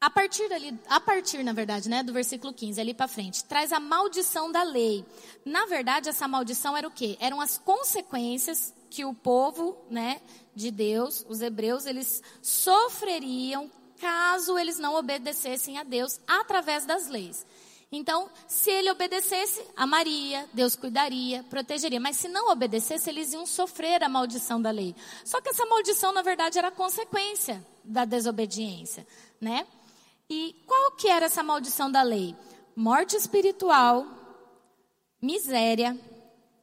[0.01, 3.72] a partir dali, a partir, na verdade, né, do versículo 15, ali para frente, traz
[3.72, 5.07] a maldição da lei.
[5.44, 7.16] Na verdade, essa maldição era o quê?
[7.20, 10.20] Eram as consequências que o povo, né,
[10.55, 17.46] de Deus, os hebreus, eles sofreriam caso eles não obedecessem a Deus através das leis.
[17.90, 22.00] Então, se ele obedecesse, amaria, Deus cuidaria, protegeria.
[22.00, 24.94] Mas se não obedecesse, eles iam sofrer a maldição da lei.
[25.24, 29.07] Só que essa maldição, na verdade, era consequência da desobediência,
[29.40, 29.66] né?
[30.28, 32.35] E qual que era essa maldição da lei?
[32.74, 34.07] Morte espiritual,
[35.20, 35.98] miséria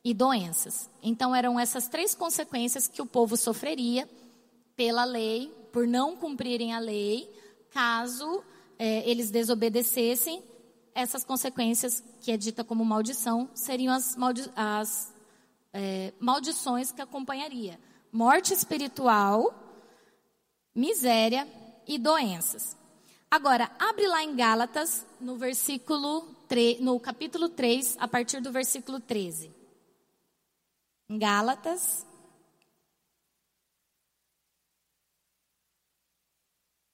[0.03, 0.89] e doenças.
[1.01, 4.09] Então eram essas três consequências que o povo sofreria
[4.75, 7.29] pela lei, por não cumprirem a lei,
[7.71, 8.43] caso
[8.77, 10.43] é, eles desobedecessem.
[10.95, 15.13] Essas consequências, que é dita como maldição, seriam as, maldi as
[15.71, 17.79] é, maldições que acompanharia:
[18.12, 19.53] morte espiritual,
[20.73, 21.47] miséria
[21.88, 22.77] e doenças.
[23.29, 28.99] Agora, abre lá em Gálatas, no versículo 3, no capítulo 3, a partir do versículo
[28.99, 29.58] 13.
[31.09, 32.05] Gálatas.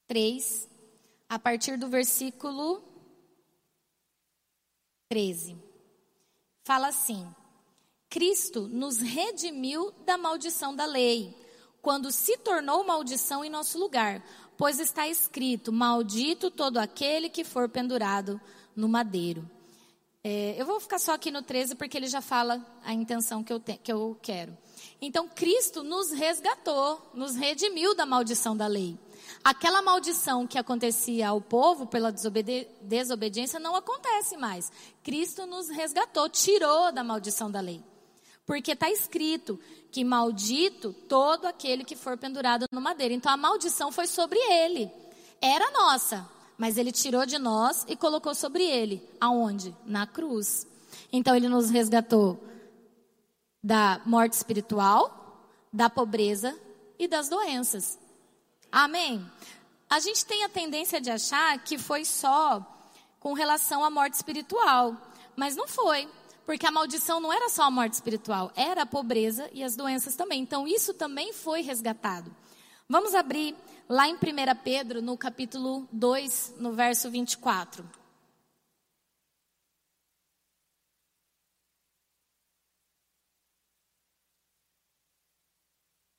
[0.08, 0.70] 3,
[1.28, 2.84] a partir do versículo
[5.10, 5.58] 13.
[6.64, 7.28] Fala assim:
[8.10, 11.36] Cristo nos redimiu da maldição da lei,
[11.82, 14.24] quando se tornou maldição em nosso lugar
[14.58, 18.40] pois está escrito: Maldito todo aquele que for pendurado
[18.76, 19.50] no madeiro.
[20.28, 23.54] É, eu vou ficar só aqui no 13 porque ele já fala a intenção que
[23.54, 24.58] eu, te, que eu quero.
[25.00, 28.98] Então, Cristo nos resgatou, nos redimiu da maldição da lei.
[29.44, 34.72] Aquela maldição que acontecia ao povo pela desobedi desobediência não acontece mais.
[35.04, 37.84] Cristo nos resgatou, tirou da maldição da lei.
[38.48, 39.60] Porque está escrito
[39.92, 43.14] que maldito todo aquele que for pendurado no madeiro.
[43.14, 44.92] Então a maldição foi sobre ele.
[45.40, 49.04] Era nossa, mas ele tirou de nós e colocou sobre ele.
[49.20, 49.76] Aonde?
[49.86, 50.68] Na cruz.
[51.12, 52.42] Então ele nos resgatou
[53.64, 56.58] da morte espiritual, da pobreza
[57.00, 57.98] e das doenças.
[58.72, 59.26] Amém?
[59.90, 62.66] A gente tem a tendência de achar que foi só
[63.20, 64.96] com relação à morte espiritual,
[65.36, 66.08] mas não foi.
[66.46, 70.16] Porque a maldição não era só a morte espiritual, era a pobreza e as doenças
[70.16, 70.42] também.
[70.42, 72.32] Então isso também foi resgatado.
[72.88, 73.56] Vamos abrir
[73.90, 74.18] lá em 1
[74.64, 77.84] Pedro, no capítulo 2, no verso 24.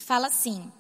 [0.01, 0.73] Fala assim: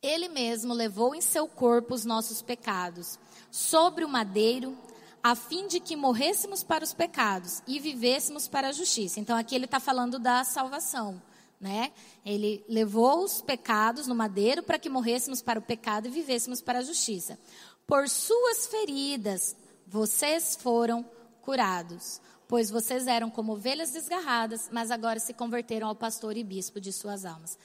[0.00, 3.18] Ele mesmo levou em seu corpo os nossos pecados,
[3.50, 4.78] sobre o madeiro,
[5.20, 9.18] a fim de que morrêssemos para os pecados e vivêssemos para a justiça.
[9.18, 11.20] Então aqui ele está falando da salvação,
[11.60, 11.92] né?
[12.24, 16.78] Ele levou os pecados no madeiro para que morrêssemos para o pecado e vivêssemos para
[16.78, 17.38] a justiça.
[17.86, 19.54] Por suas feridas
[19.86, 21.04] vocês foram
[21.42, 26.80] curados, pois vocês eram como ovelhas desgarradas, mas agora se converteram ao pastor e bispo
[26.80, 27.58] de suas almas.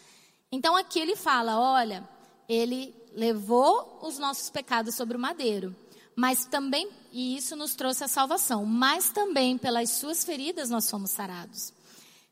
[0.51, 2.07] Então aqui ele fala, olha,
[2.49, 5.75] ele levou os nossos pecados sobre o madeiro
[6.15, 11.11] mas também, e isso nos trouxe a salvação, mas também pelas suas feridas nós fomos
[11.11, 11.73] sarados.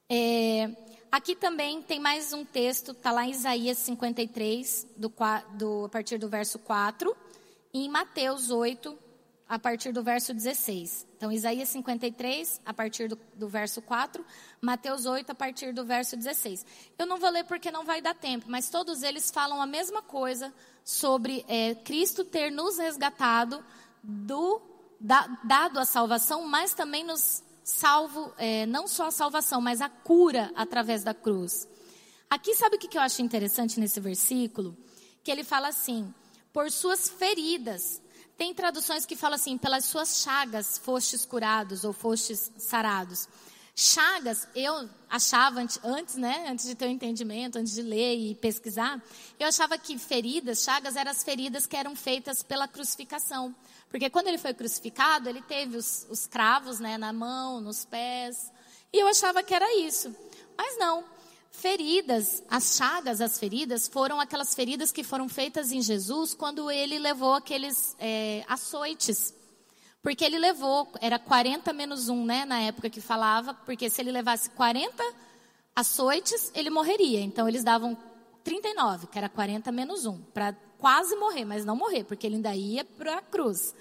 [0.10, 0.70] É,
[1.14, 5.14] aqui também tem mais um texto, está lá em Isaías 53, do,
[5.54, 7.16] do, a partir do verso 4,
[7.72, 8.98] e em Mateus 8,
[9.48, 11.06] a partir do verso 16.
[11.16, 14.26] Então, Isaías 53, a partir do, do, verso 4,
[14.60, 16.66] Mateus 8, a partir do verso 16.
[16.98, 20.02] Eu não vou ler porque não vai dar tempo, mas todos eles falam a mesma
[20.02, 20.52] coisa
[20.84, 23.64] sobre é, Cristo ter nos resgatado
[24.02, 24.60] do
[25.00, 29.90] da, dado a salvação, mas também nos salvo é, não só a salvação, mas a
[29.90, 31.68] cura através da cruz.
[32.30, 34.78] Aqui sabe o que eu acho interessante nesse versículo?
[35.24, 36.14] Que ele fala assim:
[36.52, 38.02] por suas feridas.
[38.38, 43.28] Tem traduções que falam assim: pelas suas chagas fostes curados ou fostes sarados.
[43.76, 48.36] Chagas, eu achava antes, né, antes de ter o um entendimento, antes de ler e
[48.36, 49.04] pesquisar,
[49.40, 53.56] eu achava que feridas, chagas eram as feridas que eram feitas pela crucificação.
[53.90, 58.52] Porque quando ele foi crucificado, ele teve os, os cravos, né, na mão, nos pés.
[58.92, 60.16] E eu achava que era isso.
[60.56, 61.04] Mas não.
[61.52, 67.00] Feridas, as chagas, as feridas, foram aquelas feridas que foram feitas em Jesus quando ele
[67.00, 69.34] levou aqueles é, açoites
[70.04, 74.12] porque ele levou, era 40 menos 1, né, na época que falava, porque se ele
[74.12, 75.02] levasse 40
[75.74, 77.22] açoites, ele morreria.
[77.22, 77.98] Então eles davam
[78.44, 82.54] 39, que era 40 menos 1, para quase morrer, mas não morrer, porque ele ainda
[82.54, 83.74] ia para a cruz.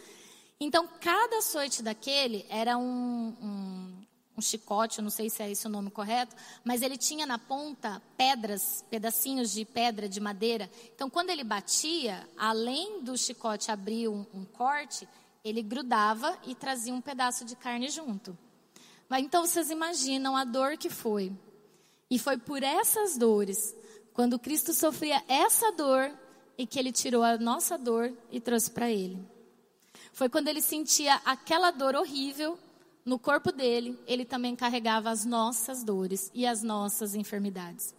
[0.61, 4.03] Então cada açoite daquele era um, um,
[4.39, 8.01] um chicote, não sei se é esse o nome correto, mas ele tinha na ponta
[8.17, 10.71] pedras, pedacinhos de pedra, de madeira.
[10.95, 15.09] Então, quando ele batia, além do chicote abrir um, um corte,
[15.45, 18.37] ele grudava e trazia um pedaço de carne junto.
[19.09, 21.33] Mas então vocês imaginam a dor que foi.
[22.11, 23.75] E foi por essas dores,
[24.13, 26.13] quando Cristo sofria essa dor,
[26.57, 29.19] e que ele tirou a nossa dor e trouxe para ele.
[30.13, 32.59] Foi quando ele sentia aquela dor horrível
[33.05, 37.95] no corpo dele, ele também carregava as nossas dores e as nossas enfermidades.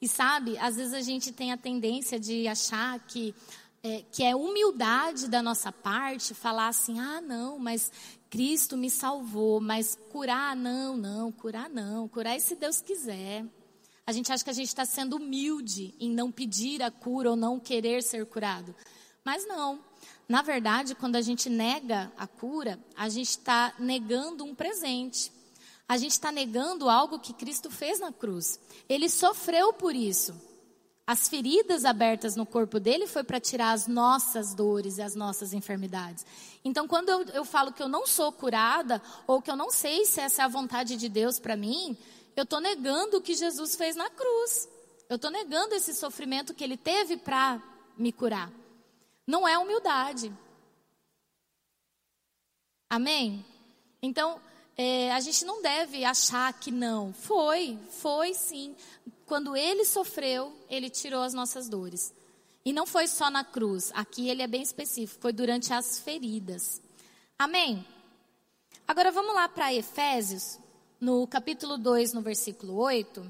[0.00, 3.34] E sabe, às vezes a gente tem a tendência de achar que
[3.82, 7.90] é, que é humildade da nossa parte falar assim: ah, não, mas
[8.30, 13.44] Cristo me salvou, mas curar, não, não, curar não, curar é se Deus quiser.
[14.06, 17.36] A gente acha que a gente está sendo humilde em não pedir a cura ou
[17.36, 18.74] não querer ser curado.
[19.24, 19.80] Mas não.
[20.28, 25.30] Na verdade, quando a gente nega a cura, a gente está negando um presente.
[25.88, 28.58] A gente está negando algo que Cristo fez na cruz.
[28.88, 30.34] Ele sofreu por isso.
[31.06, 35.52] As feridas abertas no corpo dele foi para tirar as nossas dores e as nossas
[35.52, 36.24] enfermidades.
[36.64, 40.04] Então, quando eu, eu falo que eu não sou curada, ou que eu não sei
[40.04, 41.96] se essa é a vontade de Deus para mim,
[42.36, 44.68] eu estou negando o que Jesus fez na cruz.
[45.08, 47.60] Eu estou negando esse sofrimento que ele teve para
[47.98, 48.50] me curar.
[49.26, 50.32] Não é humildade.
[52.88, 53.44] Amém?
[54.00, 54.40] Então,
[54.76, 57.12] é, a gente não deve achar que não.
[57.12, 58.74] Foi, foi sim.
[59.32, 62.12] Quando ele sofreu, ele tirou as nossas dores.
[62.66, 63.90] E não foi só na cruz.
[63.94, 65.22] Aqui ele é bem específico.
[65.22, 66.82] Foi durante as feridas.
[67.38, 67.82] Amém?
[68.86, 70.58] Agora vamos lá para Efésios,
[71.00, 73.26] no capítulo 2, no versículo 8.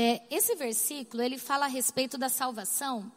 [0.00, 3.10] É, esse versículo, ele fala a respeito da salvação.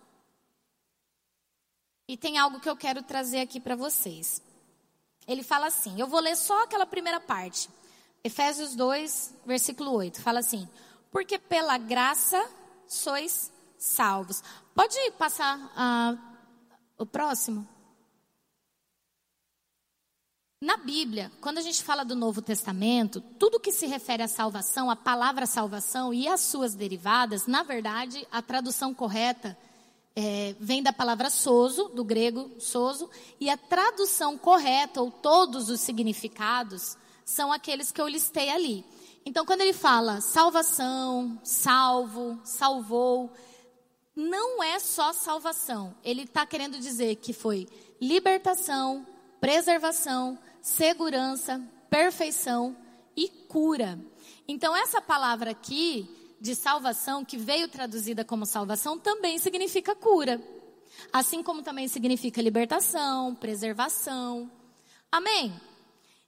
[2.07, 4.41] E tem algo que eu quero trazer aqui para vocês.
[5.27, 7.69] Ele fala assim, eu vou ler só aquela primeira parte.
[8.23, 10.23] Efésios 2, versículo 8.
[10.23, 10.67] Fala assim:
[11.11, 12.43] porque pela graça
[12.87, 14.43] sois salvos.
[14.73, 16.19] Pode passar uh,
[16.97, 17.67] o próximo?
[20.61, 24.91] Na Bíblia, quando a gente fala do Novo Testamento, tudo que se refere à salvação,
[24.91, 29.57] a palavra salvação e as suas derivadas, na verdade, a tradução correta
[30.15, 35.81] é, vem da palavra soso, do grego soso, e a tradução correta, ou todos os
[35.81, 36.95] significados,
[37.25, 38.85] são aqueles que eu listei ali.
[39.25, 43.33] Então, quando ele fala salvação, salvo, salvou,
[44.15, 45.95] não é só salvação.
[46.03, 47.67] Ele está querendo dizer que foi
[47.99, 49.07] libertação,
[49.39, 52.75] preservação, segurança, perfeição
[53.15, 53.99] e cura.
[54.47, 60.41] Então, essa palavra aqui, de salvação, que veio traduzida como salvação, também significa cura.
[61.11, 64.51] Assim como também significa libertação, preservação.
[65.11, 65.53] Amém?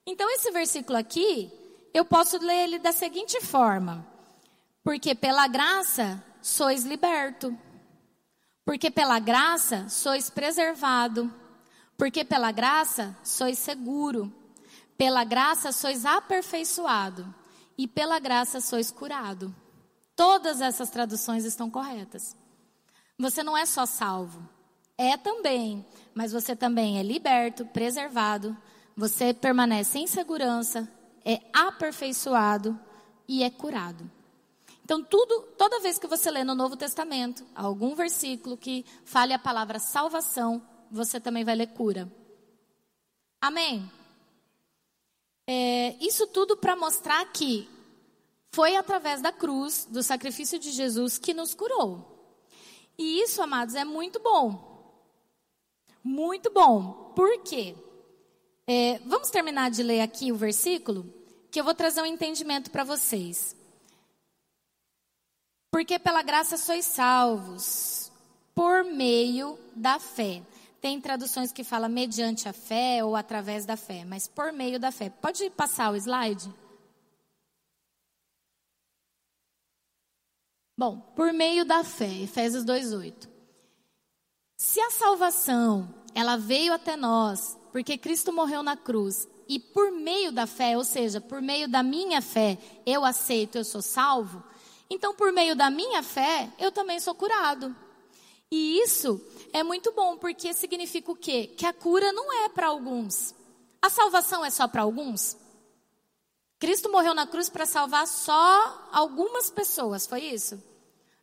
[0.06, 1.50] Então, esse versículo aqui
[1.94, 4.06] eu posso ler ele da seguinte forma:
[4.82, 7.56] Porque pela graça sois liberto,
[8.64, 11.32] porque pela graça sois preservado,
[11.96, 14.32] porque pela graça sois seguro,
[14.96, 17.32] pela graça sois aperfeiçoado
[17.76, 19.54] e pela graça sois curado.
[20.16, 22.36] Todas essas traduções estão corretas.
[23.18, 24.48] Você não é só salvo,
[24.96, 28.56] é também, mas você também é liberto, preservado,
[28.96, 30.88] você permanece em segurança,
[31.24, 32.78] é aperfeiçoado
[33.26, 34.10] e é curado.
[34.84, 39.38] Então, tudo, toda vez que você lê no Novo Testamento algum versículo que fale a
[39.38, 40.62] palavra salvação,
[40.94, 42.10] você também vai ler cura.
[43.40, 43.90] Amém?
[45.46, 47.68] É, isso tudo para mostrar que
[48.54, 52.10] foi através da cruz, do sacrifício de Jesus, que nos curou.
[52.96, 54.72] E isso, amados, é muito bom.
[56.02, 57.12] Muito bom.
[57.16, 57.74] Por quê?
[58.66, 61.12] É, vamos terminar de ler aqui o versículo,
[61.50, 63.56] que eu vou trazer um entendimento para vocês.
[65.70, 68.12] Porque pela graça sois salvos,
[68.54, 70.42] por meio da fé.
[70.84, 74.92] Tem traduções que falam mediante a fé ou através da fé, mas por meio da
[74.92, 75.08] fé.
[75.08, 76.52] Pode passar o slide?
[80.78, 83.30] Bom, por meio da fé, Efésios 2:8.
[84.58, 90.30] Se a salvação, ela veio até nós porque Cristo morreu na cruz e por meio
[90.30, 94.44] da fé, ou seja, por meio da minha fé, eu aceito, eu sou salvo,
[94.90, 97.74] então por meio da minha fé, eu também sou curado.
[98.56, 99.20] E isso
[99.52, 101.48] é muito bom, porque significa o quê?
[101.58, 103.34] Que a cura não é para alguns.
[103.82, 105.36] A salvação é só para alguns?
[106.60, 110.62] Cristo morreu na cruz para salvar só algumas pessoas, foi isso?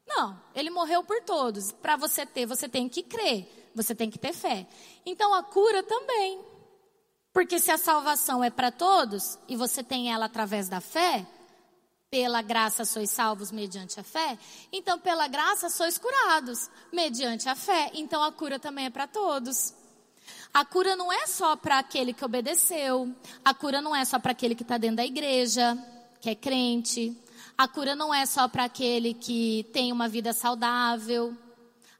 [0.06, 1.72] Não, ele morreu por todos.
[1.72, 4.68] Para você ter, você tem que crer, você tem que ter fé.
[5.06, 6.38] Então a cura também.
[7.32, 11.26] Porque se a salvação é para todos e você tem ela através da fé,
[12.12, 14.38] pela graça sois salvos mediante a fé,
[14.70, 17.90] então pela graça sois curados mediante a fé.
[17.94, 19.74] Então a cura também é para todos.
[20.54, 24.34] A cura não é só para aquele que obedeceu, a cura não é só para
[24.34, 25.78] aquele que está dentro da igreja,
[26.20, 27.18] que é crente,
[27.58, 31.34] a cura não é só para aquele que tem uma vida saudável,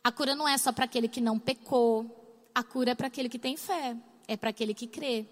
[0.04, 3.30] a cura não é só para aquele que não pecou, a cura é para aquele
[3.30, 3.96] que tem fé,
[4.28, 5.26] é para aquele que crê.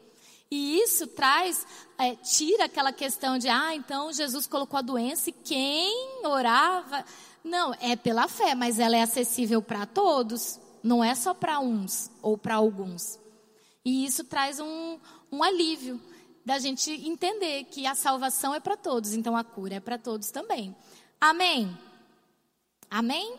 [0.51, 1.65] E isso traz,
[1.97, 7.05] é, tira aquela questão de, ah, então Jesus colocou a doença e quem orava.
[7.43, 12.09] Não, é pela fé, mas ela é acessível para todos, não é só para uns
[12.21, 13.19] ou para alguns.
[13.85, 14.99] E isso traz um,
[15.31, 16.01] um alívio
[16.43, 20.31] da gente entender que a salvação é para todos, então a cura é para todos
[20.31, 20.75] também.
[21.21, 21.77] Amém?
[22.89, 23.35] Amém?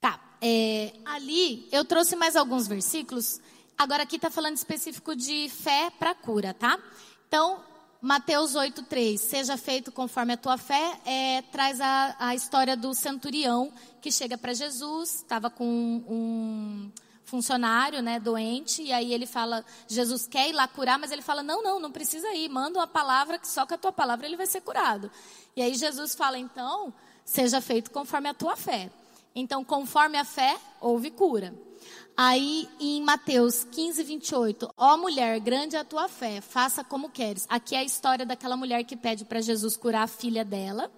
[0.00, 3.40] Tá, é, ali eu trouxe mais alguns versículos
[3.76, 6.78] Agora aqui está falando específico de fé para cura, tá?
[7.26, 7.60] Então,
[8.00, 13.72] Mateus 8,3, seja feito conforme a tua fé, é, traz a, a história do centurião
[14.00, 16.92] que chega para Jesus, estava com um
[17.24, 21.42] funcionário, né, doente, e aí ele fala, Jesus quer ir lá curar, mas ele fala,
[21.42, 24.36] não, não, não precisa ir, manda uma palavra que só com a tua palavra ele
[24.36, 25.10] vai ser curado.
[25.56, 26.92] E aí Jesus fala, então,
[27.24, 28.90] seja feito conforme a tua fé.
[29.34, 31.52] Então, conforme a fé, houve cura.
[32.16, 37.44] Aí em Mateus 15, 28, ó mulher, grande é a tua fé, faça como queres.
[37.48, 40.92] Aqui é a história daquela mulher que pede para Jesus curar a filha dela,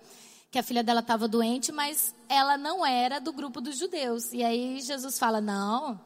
[0.50, 4.30] que a filha dela estava doente, mas ela não era do grupo dos judeus.
[4.34, 5.98] E aí Jesus fala: não,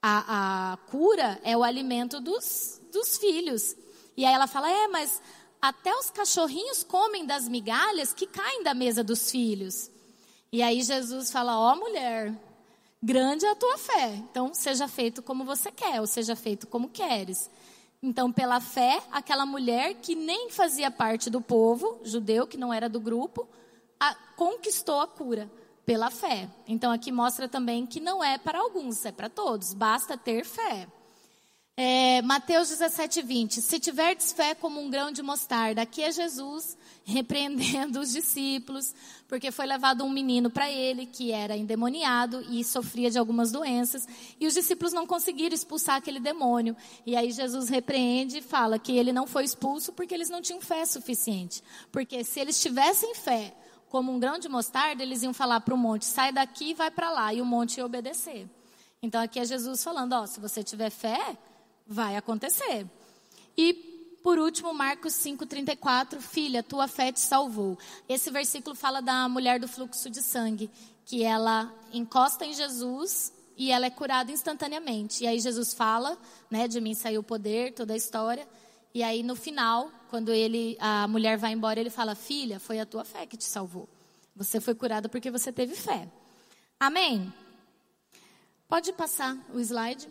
[0.00, 3.74] a, a cura é o alimento dos, dos filhos.
[4.16, 5.20] E aí ela fala: é, mas
[5.60, 9.90] até os cachorrinhos comem das migalhas que caem da mesa dos filhos.
[10.52, 12.32] E aí Jesus fala: ó mulher
[13.04, 14.14] grande é a tua fé.
[14.14, 17.50] Então, seja feito como você quer, ou seja feito como queres.
[18.02, 22.88] Então, pela fé, aquela mulher que nem fazia parte do povo judeu, que não era
[22.88, 23.46] do grupo,
[24.00, 25.50] a, conquistou a cura
[25.84, 26.48] pela fé.
[26.66, 29.74] Então, aqui mostra também que não é para alguns, é para todos.
[29.74, 30.88] Basta ter fé.
[31.76, 33.60] É, Mateus 17, 20.
[33.60, 38.94] Se tiverdes fé como um grão de mostarda, aqui é Jesus repreendendo os discípulos,
[39.26, 44.06] porque foi levado um menino para ele que era endemoniado e sofria de algumas doenças,
[44.38, 46.76] e os discípulos não conseguiram expulsar aquele demônio.
[47.04, 50.60] E aí Jesus repreende e fala que ele não foi expulso porque eles não tinham
[50.60, 51.60] fé suficiente.
[51.90, 53.52] Porque se eles tivessem fé
[53.88, 56.92] como um grão de mostarda, eles iam falar para o monte: sai daqui e vai
[56.92, 58.48] para lá, e o monte ia obedecer.
[59.02, 61.36] Então aqui é Jesus falando: ó, se você tiver fé
[61.86, 62.86] vai acontecer.
[63.56, 67.78] E por último, Marcos 5:34, filha, tua fé te salvou.
[68.08, 70.70] Esse versículo fala da mulher do fluxo de sangue,
[71.04, 75.24] que ela encosta em Jesus e ela é curada instantaneamente.
[75.24, 76.18] E aí Jesus fala,
[76.50, 78.48] né, de mim saiu o poder, toda a história.
[78.94, 82.86] E aí no final, quando ele a mulher vai embora, ele fala: "Filha, foi a
[82.86, 83.86] tua fé que te salvou.
[84.34, 86.08] Você foi curada porque você teve fé."
[86.80, 87.30] Amém.
[88.66, 90.08] Pode passar o slide.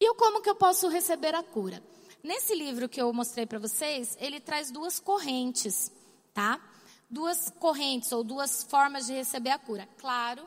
[0.00, 1.82] E como que eu posso receber a cura?
[2.22, 5.92] Nesse livro que eu mostrei para vocês, ele traz duas correntes,
[6.32, 6.60] tá?
[7.08, 9.88] Duas correntes ou duas formas de receber a cura.
[9.98, 10.46] Claro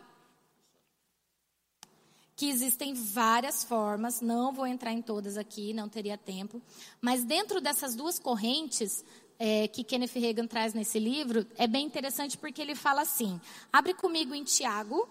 [2.36, 6.62] que existem várias formas, não vou entrar em todas aqui, não teria tempo,
[7.02, 9.04] mas dentro dessas duas correntes
[9.40, 13.42] é, que Kenneth Reagan traz nesse livro, é bem interessante porque ele fala assim:
[13.74, 15.10] abre comigo em Tiago,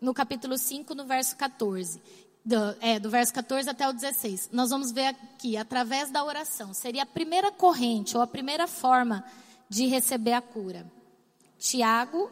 [0.00, 2.00] no capítulo 5, no verso 14
[2.44, 4.50] do, é, do verso 14 até o 16.
[4.52, 6.74] Nós vamos ver aqui, através da oração.
[6.74, 9.24] Seria a primeira corrente ou a primeira forma
[9.68, 10.90] de receber a cura.
[11.58, 12.30] Tiago,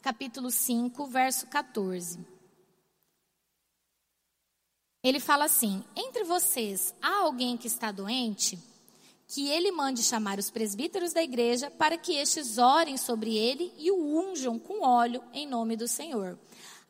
[0.00, 2.18] capítulo 5, verso 14.
[5.02, 8.58] Ele fala assim: Entre vocês há alguém que está doente?
[9.28, 13.90] Que ele mande chamar os presbíteros da igreja para que estes orem sobre ele e
[13.90, 16.38] o unjam com óleo em nome do Senhor.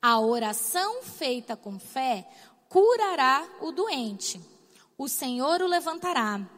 [0.08, 2.28] A oração feita com fé
[2.68, 4.40] curará o doente.
[4.96, 6.48] O Senhor o levantará.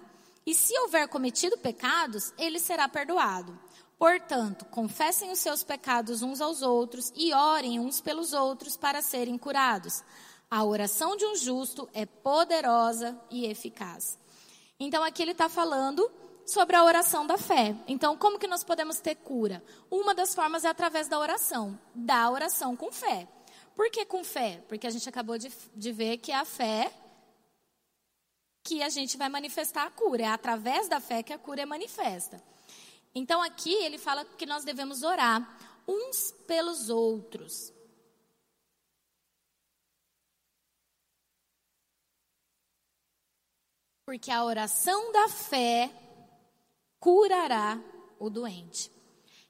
[0.45, 3.59] E se houver cometido pecados, ele será perdoado.
[3.99, 9.39] Portanto, confessem os seus pecados uns aos outros e orem uns pelos outros para serem
[9.39, 10.05] curados.
[10.51, 14.19] A oração de um justo é poderosa e eficaz.
[14.79, 16.07] Então, aqui ele está falando
[16.45, 17.75] sobre a oração da fé.
[17.87, 19.65] Então, como que nós podemos ter cura?
[19.91, 23.27] Uma das formas é através da oração, da oração com fé.
[23.79, 24.61] Por que com fé?
[24.67, 26.93] Porque a gente acabou de, de ver que é a fé
[28.65, 30.25] que a gente vai manifestar a cura.
[30.25, 32.43] É através da fé que a cura é manifesta.
[33.15, 35.41] Então aqui ele fala que nós devemos orar
[35.87, 37.73] uns pelos outros.
[44.05, 45.89] Porque a oração da fé
[46.99, 47.81] curará
[48.19, 48.98] o doente.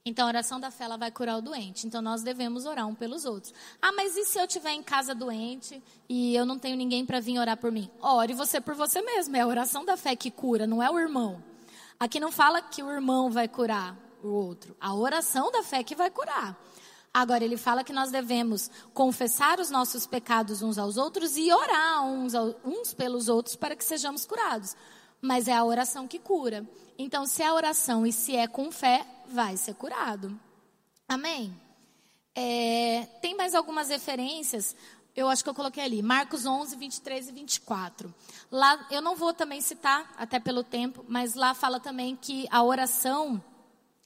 [0.08, 1.86] Então, a oração da fé ela vai curar o doente.
[1.86, 3.52] Então, nós devemos orar um pelos outros.
[3.80, 7.20] Ah, mas e se eu estiver em casa doente e eu não tenho ninguém para
[7.20, 7.90] vir orar por mim?
[8.00, 9.36] Ore você por você mesmo.
[9.36, 11.44] É a oração da fé que cura, não é o irmão.
[12.00, 14.74] Aqui não fala que o irmão vai curar o outro.
[14.80, 16.58] A oração da fé que vai curar.
[17.12, 22.02] Agora, ele fala que nós devemos confessar os nossos pecados uns aos outros e orar
[22.04, 22.32] uns,
[22.64, 24.74] uns pelos outros para que sejamos curados.
[25.20, 26.66] Mas é a oração que cura.
[26.96, 30.38] Então, se é oração e se é com fé, vai ser curado.
[31.08, 31.54] Amém?
[32.34, 34.74] É, tem mais algumas referências.
[35.14, 38.14] Eu acho que eu coloquei ali, Marcos 11, 23 e 24.
[38.50, 42.62] Lá, eu não vou também citar, até pelo tempo, mas lá fala também que a
[42.62, 43.42] oração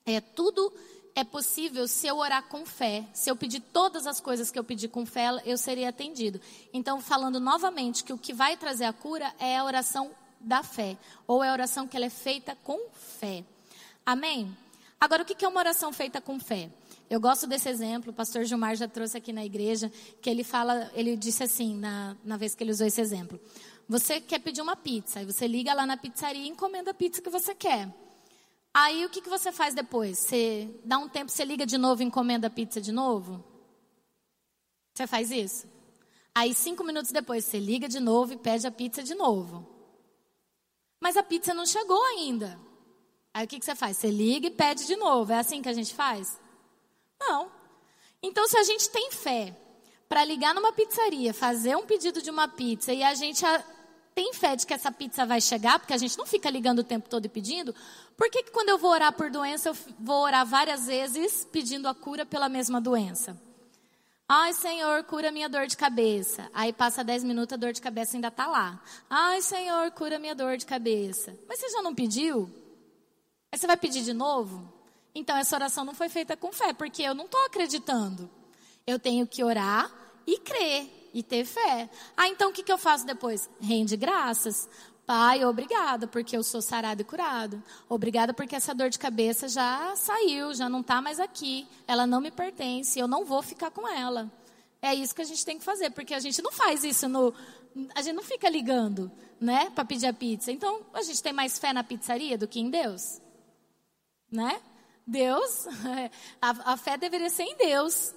[0.07, 0.73] é tudo
[1.15, 3.05] é possível se eu orar com fé.
[3.13, 6.41] Se eu pedir todas as coisas que eu pedi com fé, eu seria atendido.
[6.73, 10.11] Então, falando novamente que o que vai trazer a cura é a oração
[10.41, 10.97] da fé,
[11.27, 13.45] ou é a oração que ela é feita com fé.
[14.05, 14.57] Amém?
[15.03, 16.71] Agora, o que é uma oração feita com fé?
[17.11, 19.91] Eu gosto desse exemplo, o pastor Gilmar já trouxe aqui na igreja,
[20.21, 23.41] que ele fala, ele disse assim, na, na vez que ele usou esse exemplo.
[23.89, 27.21] Você quer pedir uma pizza, aí você liga lá na pizzaria e encomenda a pizza
[27.21, 27.93] que você quer.
[28.73, 30.21] Aí o que, que você faz depois?
[30.21, 33.43] Você dá um tempo, você liga de novo e encomenda a pizza de novo?
[34.95, 35.67] Você faz isso?
[36.33, 39.67] Aí cinco minutos depois você liga de novo e pede a pizza de novo.
[41.01, 42.57] Mas a pizza não chegou ainda.
[43.35, 43.97] Aí o que, que você faz?
[43.97, 45.33] Você liga e pede de novo.
[45.33, 46.39] É assim que a gente faz?
[47.19, 47.51] Não.
[48.23, 49.57] Então, se a gente tem fé
[50.09, 53.45] para ligar numa pizzaria, fazer um pedido de uma pizza e a gente
[54.15, 56.85] tem fé de que essa pizza vai chegar, porque a gente não fica ligando o
[56.85, 57.75] tempo todo e pedindo,
[58.17, 61.89] por que, que quando eu vou orar por doença, eu vou orar várias vezes pedindo
[61.89, 63.41] a cura pela mesma doença?
[64.29, 66.49] Ai, Senhor, cura minha dor de cabeça.
[66.55, 68.81] Aí passa 10 minutos, a dor de cabeça ainda está lá.
[69.09, 71.37] Ai, Senhor, cura minha dor de cabeça.
[71.49, 72.51] Mas você já não pediu?
[73.53, 74.67] Aí você vai pedir de novo?
[75.15, 78.29] Então essa oração não foi feita com fé, porque eu não estou acreditando.
[78.87, 79.93] Eu tenho que orar
[80.27, 81.91] e crer e ter fé.
[82.17, 83.49] Ah, então o que, que eu faço depois?
[83.61, 84.69] Rende graças.
[85.05, 87.63] Pai, obrigada porque eu sou sarado e curado.
[87.89, 91.69] Obrigada porque essa dor de cabeça já saiu, já não está mais aqui.
[91.87, 94.31] Ela não me pertence, eu não vou ficar com ela.
[94.81, 97.33] É isso que a gente tem que fazer, porque a gente não faz isso no.
[97.95, 100.51] A gente não fica ligando, né, para pedir a pizza.
[100.51, 103.21] Então, a gente tem mais fé na pizzaria do que em Deus,
[104.33, 104.61] né?
[105.07, 105.67] Deus,
[106.41, 108.15] a, a fé deveria ser em Deus.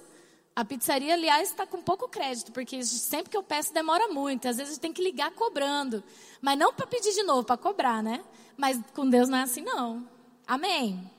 [0.54, 4.48] A pizzaria, aliás, está com pouco crédito, porque sempre que eu peço demora muito.
[4.48, 6.02] Às vezes tem que ligar cobrando.
[6.40, 8.24] Mas não para pedir de novo, para cobrar, né?
[8.56, 10.08] Mas com Deus não é assim, não.
[10.46, 11.10] Amém?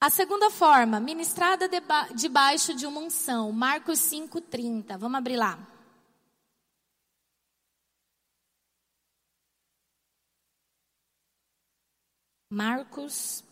[0.00, 1.68] A segunda forma, ministrada
[2.14, 3.52] debaixo de uma unção.
[3.52, 4.96] Marcos 5,30.
[4.96, 5.58] Vamos abrir lá.
[12.50, 13.44] Marcos,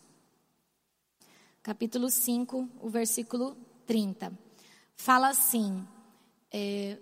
[1.67, 4.31] capítulo 5, o versículo 30
[4.95, 5.85] fala assim:
[6.49, 6.97] é,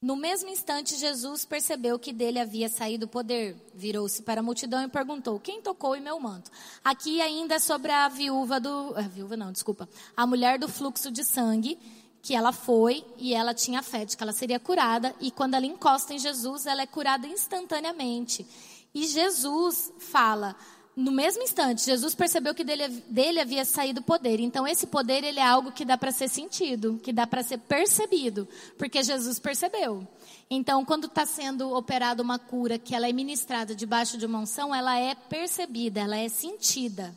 [0.00, 3.56] no mesmo instante, Jesus percebeu que dele havia saído o poder.
[3.74, 6.52] Virou-se para a multidão e perguntou: Quem tocou em meu manto?
[6.84, 8.94] Aqui ainda é sobre a viúva do.
[8.96, 9.88] A viúva não, desculpa.
[10.16, 11.76] A mulher do fluxo de sangue,
[12.22, 15.12] que ela foi e ela tinha fé de que ela seria curada.
[15.20, 18.46] E quando ela encosta em Jesus, ela é curada instantaneamente.
[18.94, 20.54] E Jesus fala:
[20.94, 24.40] no mesmo instante, Jesus percebeu que dele, dele havia saído poder.
[24.40, 27.58] Então, esse poder ele é algo que dá para ser sentido, que dá para ser
[27.58, 30.06] percebido, porque Jesus percebeu.
[30.50, 34.74] Então, quando está sendo operada uma cura, que ela é ministrada debaixo de uma unção,
[34.74, 37.16] ela é percebida, ela é sentida.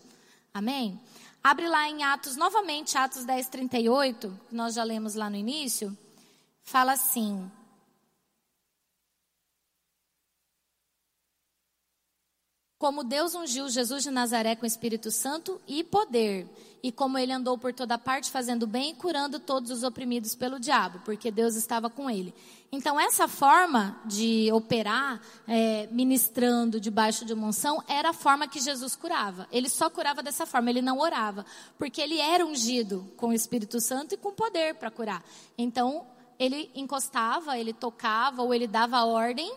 [0.53, 0.97] Amém?
[1.43, 5.95] Abre lá em Atos, novamente, Atos 10, 38, que nós já lemos lá no início.
[6.63, 7.51] Fala assim:
[12.85, 16.47] como Deus ungiu Jesus de Nazaré com o Espírito Santo e poder,
[16.83, 20.59] e como ele andou por toda parte fazendo bem e curando todos os oprimidos pelo
[20.59, 22.31] diabo, porque Deus estava com ele.
[22.71, 28.59] Então, essa forma de operar, é, ministrando debaixo de uma unção, era a forma que
[28.59, 29.47] Jesus curava.
[29.51, 31.43] Ele só curava dessa forma, ele não orava,
[31.79, 35.25] porque ele era ungido com o Espírito Santo e com poder para curar.
[35.57, 36.05] Então,
[36.37, 39.51] ele encostava, ele tocava ou ele dava ordem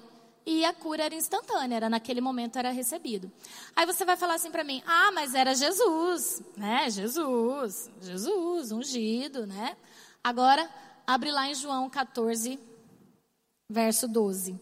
[0.48, 3.30] e a cura era instantânea, era naquele momento era recebido.
[3.76, 6.88] Aí você vai falar assim para mim: "Ah, mas era Jesus, né?
[6.88, 9.76] Jesus, Jesus, ungido, né?"
[10.24, 10.66] Agora,
[11.06, 12.58] abre lá em João 14,
[13.68, 14.58] verso 12.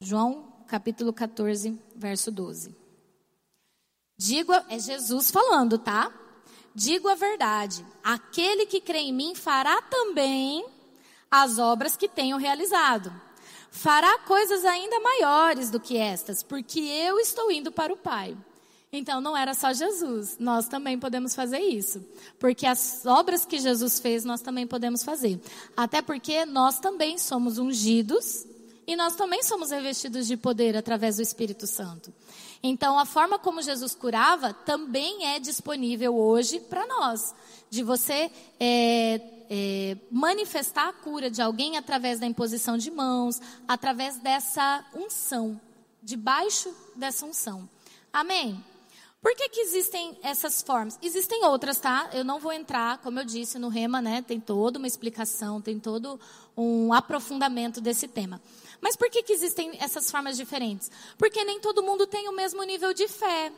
[0.00, 2.74] João capítulo 14, verso 12.
[4.16, 6.10] Digo, é Jesus falando, tá?
[6.74, 10.64] Digo a verdade: aquele que crê em mim fará também
[11.42, 13.12] as obras que tenho realizado.
[13.70, 18.36] Fará coisas ainda maiores do que estas, porque eu estou indo para o Pai.
[18.92, 22.02] Então não era só Jesus, nós também podemos fazer isso.
[22.38, 25.40] Porque as obras que Jesus fez, nós também podemos fazer.
[25.76, 28.46] Até porque nós também somos ungidos
[28.86, 32.14] e nós também somos revestidos de poder através do Espírito Santo.
[32.62, 37.34] Então, a forma como Jesus curava também é disponível hoje para nós.
[37.68, 39.20] De você é,
[39.50, 45.60] é, manifestar a cura de alguém através da imposição de mãos, através dessa unção,
[46.02, 47.68] debaixo dessa unção.
[48.12, 48.62] Amém?
[49.26, 50.96] Por que, que existem essas formas?
[51.02, 52.10] Existem outras, tá?
[52.12, 54.22] Eu não vou entrar, como eu disse, no rema, né?
[54.22, 56.20] Tem toda uma explicação, tem todo
[56.56, 58.40] um aprofundamento desse tema.
[58.80, 60.90] Mas por que, que existem essas formas diferentes?
[61.18, 63.50] Porque nem todo mundo tem o mesmo nível de fé.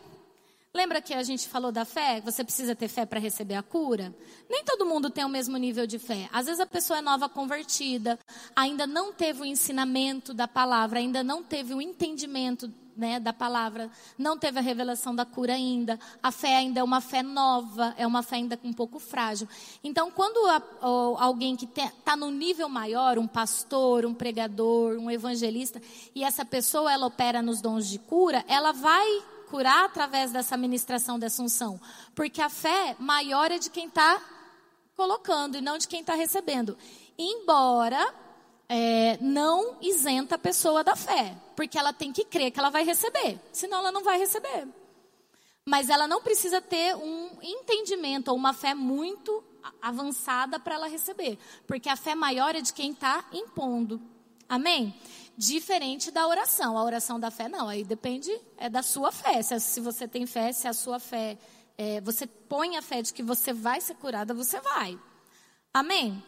[0.75, 2.21] Lembra que a gente falou da fé?
[2.21, 4.15] Você precisa ter fé para receber a cura?
[4.51, 6.29] Nem todo mundo tem o mesmo nível de fé.
[6.31, 8.19] Às vezes a pessoa é nova convertida,
[8.55, 13.91] ainda não teve o ensinamento da palavra, ainda não teve o entendimento né, da palavra,
[14.19, 18.07] não teve a revelação da cura ainda, a fé ainda é uma fé nova, é
[18.07, 19.49] uma fé ainda um pouco frágil.
[19.83, 25.81] Então, quando a, alguém que está no nível maior, um pastor, um pregador, um evangelista,
[26.15, 29.07] e essa pessoa ela opera nos dons de cura, ela vai
[29.49, 31.81] curar através dessa ministração dessa unção,
[32.15, 34.23] porque a fé maior é de quem está
[34.97, 36.77] colocando e não de quem está recebendo.
[37.19, 38.15] Embora
[38.69, 42.85] é, não isenta a pessoa da fé, porque ela tem que crer que ela vai
[42.85, 44.69] receber, senão ela não vai receber.
[45.65, 49.45] Mas ela não precisa ter um entendimento ou uma fé muito
[49.83, 54.01] avançada para ela receber, porque a fé maior é de quem está impondo.
[54.49, 54.95] Amém?
[55.39, 56.77] Diferente da oração.
[56.77, 59.41] A oração da fé não, aí depende é da sua fé.
[59.41, 61.39] Se, você tem fé, se a sua fé,
[61.79, 64.99] é, você põe a fé de que você vai ser curada, você vai.
[65.73, 66.21] Amém?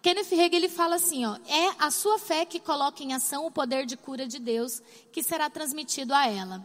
[0.00, 3.50] Kenneth Hagin ele fala assim, ó, é a sua fé que coloca em ação o
[3.50, 6.64] poder de cura de Deus que será transmitido a ela.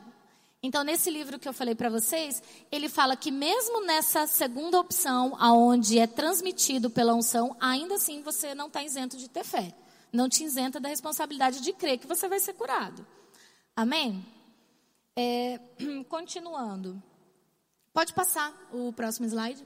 [0.62, 5.36] Então, nesse livro que eu falei para vocês, ele fala que mesmo nessa segunda opção,
[5.40, 9.74] aonde é transmitido pela unção, ainda assim você não está isento de ter fé.
[10.12, 13.06] Não te isenta da responsabilidade de crer que você vai ser curado.
[13.76, 14.26] Amém?
[15.16, 15.60] É,
[16.10, 17.02] continuando.
[17.94, 19.66] Pode passar o próximo slide.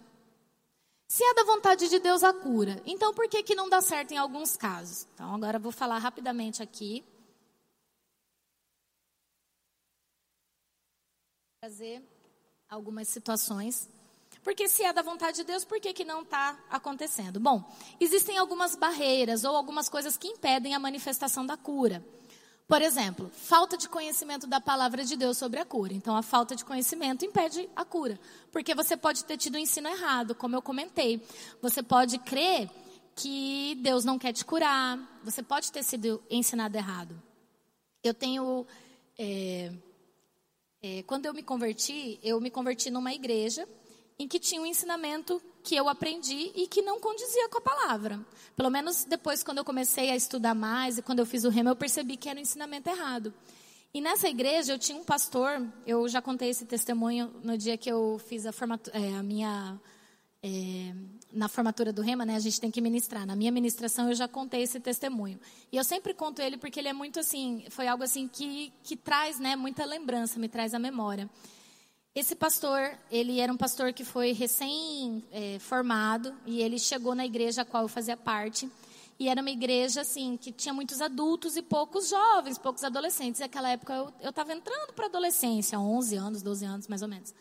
[1.08, 4.12] Se é da vontade de Deus a cura, então por que, que não dá certo
[4.14, 5.06] em alguns casos?
[5.14, 7.04] Então, agora vou falar rapidamente aqui.
[11.60, 12.02] Trazer
[12.70, 13.90] algumas situações.
[14.44, 17.40] Porque se é da vontade de Deus, por que, que não está acontecendo?
[17.40, 17.64] Bom,
[18.00, 22.04] existem algumas barreiras ou algumas coisas que impedem a manifestação da cura.
[22.68, 25.94] Por exemplo, falta de conhecimento da palavra de Deus sobre a cura.
[25.94, 28.18] Então, a falta de conhecimento impede a cura.
[28.50, 31.22] Porque você pode ter tido o um ensino errado, como eu comentei.
[31.62, 32.70] Você pode crer
[33.14, 34.98] que Deus não quer te curar.
[35.24, 37.22] Você pode ter sido ensinado errado.
[38.02, 38.66] Eu tenho.
[39.20, 39.72] É,
[40.82, 43.68] é, quando eu me converti, eu me converti numa igreja
[44.22, 48.24] em que tinha um ensinamento que eu aprendi e que não condizia com a palavra.
[48.56, 51.70] Pelo menos depois, quando eu comecei a estudar mais e quando eu fiz o remo,
[51.70, 53.34] eu percebi que era um ensinamento errado.
[53.92, 57.92] E nessa igreja eu tinha um pastor, eu já contei esse testemunho no dia que
[57.92, 58.52] eu fiz a,
[58.94, 59.80] é, a minha.
[60.44, 60.94] É,
[61.34, 63.26] na formatura do Rema, né, a gente tem que ministrar.
[63.26, 65.40] Na minha ministração eu já contei esse testemunho.
[65.72, 68.96] E eu sempre conto ele porque ele é muito assim, foi algo assim que, que
[68.96, 71.28] traz né, muita lembrança, me traz a memória.
[72.14, 77.62] Esse pastor, ele era um pastor que foi recém-formado é, e ele chegou na igreja
[77.62, 78.70] a qual eu fazia parte.
[79.18, 83.40] E era uma igreja, assim, que tinha muitos adultos e poucos jovens, poucos adolescentes.
[83.40, 87.08] E naquela época eu estava entrando para a adolescência, 11 anos, 12 anos mais ou
[87.08, 87.34] menos.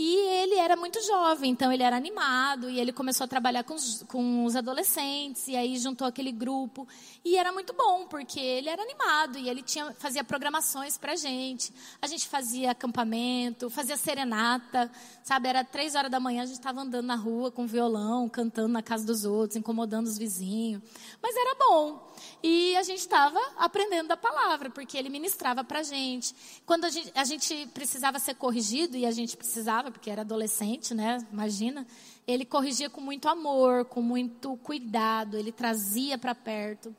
[0.00, 3.74] E ele era muito jovem, então ele era animado, e ele começou a trabalhar com
[3.74, 6.86] os, com os adolescentes, e aí juntou aquele grupo.
[7.24, 11.72] E era muito bom, porque ele era animado, e ele tinha, fazia programações pra gente.
[12.00, 14.88] A gente fazia acampamento, fazia serenata,
[15.24, 15.48] sabe?
[15.48, 18.82] Era três horas da manhã, a gente estava andando na rua com violão, cantando na
[18.82, 20.80] casa dos outros, incomodando os vizinhos.
[21.20, 22.08] Mas era bom.
[22.42, 26.34] E a gente estava aprendendo da palavra, porque ele ministrava pra gente.
[26.64, 30.94] Quando a gente, a gente precisava ser corrigido, e a gente precisava, porque era adolescente,
[30.94, 31.18] né?
[31.32, 31.86] Imagina.
[32.26, 36.94] Ele corrigia com muito amor, com muito cuidado, ele trazia para perto.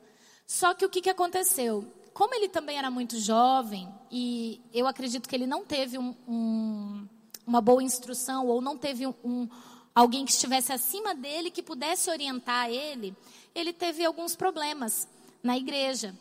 [0.46, 1.84] Só que o que, que aconteceu?
[2.12, 7.08] Como ele também era muito jovem, e eu acredito que ele não teve um, um,
[7.46, 9.48] uma boa instrução, ou não teve um,
[9.94, 13.16] alguém que estivesse acima dele que pudesse orientar ele,
[13.54, 15.08] ele teve alguns problemas
[15.42, 16.14] na igreja.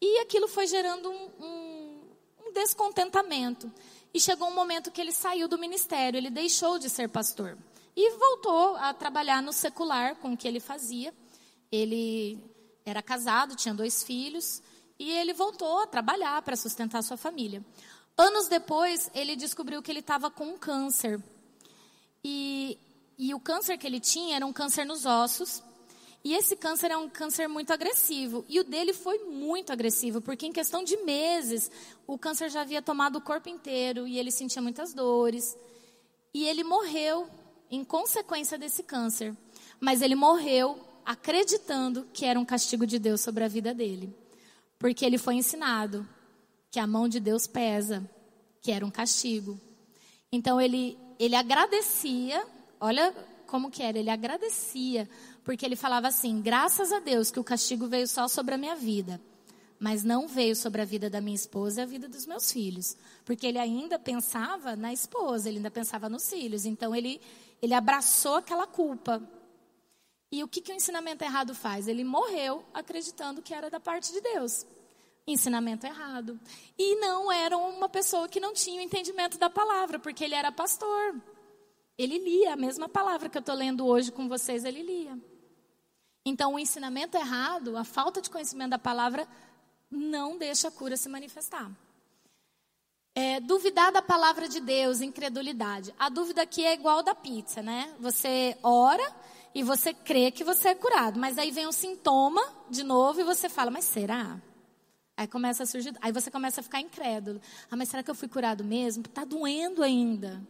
[0.00, 2.00] E aquilo foi gerando um, um,
[2.46, 3.72] um descontentamento.
[4.14, 7.56] E chegou um momento que ele saiu do ministério, ele deixou de ser pastor.
[7.96, 11.14] E voltou a trabalhar no secular com o que ele fazia.
[11.70, 12.38] Ele
[12.84, 14.62] era casado, tinha dois filhos,
[14.98, 17.64] e ele voltou a trabalhar para sustentar sua família.
[18.16, 21.22] Anos depois, ele descobriu que ele estava com um câncer.
[22.22, 22.78] E,
[23.18, 25.62] e o câncer que ele tinha era um câncer nos ossos.
[26.24, 28.44] E esse câncer é um câncer muito agressivo.
[28.48, 31.70] E o dele foi muito agressivo, porque em questão de meses,
[32.06, 35.56] o câncer já havia tomado o corpo inteiro e ele sentia muitas dores.
[36.32, 37.28] E ele morreu
[37.70, 39.36] em consequência desse câncer.
[39.80, 44.14] Mas ele morreu acreditando que era um castigo de Deus sobre a vida dele.
[44.78, 46.06] Porque ele foi ensinado
[46.70, 48.08] que a mão de Deus pesa,
[48.60, 49.60] que era um castigo.
[50.30, 52.46] Então ele, ele agradecia,
[52.80, 53.12] olha
[53.52, 55.06] como que era, ele agradecia,
[55.44, 58.74] porque ele falava assim: graças a Deus que o castigo veio só sobre a minha
[58.74, 59.20] vida,
[59.78, 62.96] mas não veio sobre a vida da minha esposa e a vida dos meus filhos,
[63.26, 67.20] porque ele ainda pensava na esposa, ele ainda pensava nos filhos, então ele,
[67.60, 69.22] ele abraçou aquela culpa.
[70.30, 71.88] E o que, que o ensinamento errado faz?
[71.88, 74.64] Ele morreu acreditando que era da parte de Deus.
[75.26, 76.40] Ensinamento errado.
[76.78, 80.50] E não era uma pessoa que não tinha o entendimento da palavra, porque ele era
[80.50, 81.20] pastor.
[81.98, 85.18] Ele lia a mesma palavra que eu estou lendo hoje com vocês, ele lia.
[86.24, 89.26] Então, o ensinamento errado, a falta de conhecimento da palavra,
[89.90, 91.70] não deixa a cura se manifestar.
[93.14, 95.94] É, duvidar da palavra de Deus, incredulidade.
[95.98, 97.94] A dúvida aqui é igual da pizza, né?
[98.00, 99.04] Você ora
[99.54, 103.24] e você crê que você é curado, mas aí vem um sintoma de novo e
[103.24, 104.40] você fala, mas será?
[105.14, 107.38] Aí começa a surgir, aí você começa a ficar incrédulo.
[107.70, 109.04] Ah, mas será que eu fui curado mesmo?
[109.04, 110.42] Está doendo ainda.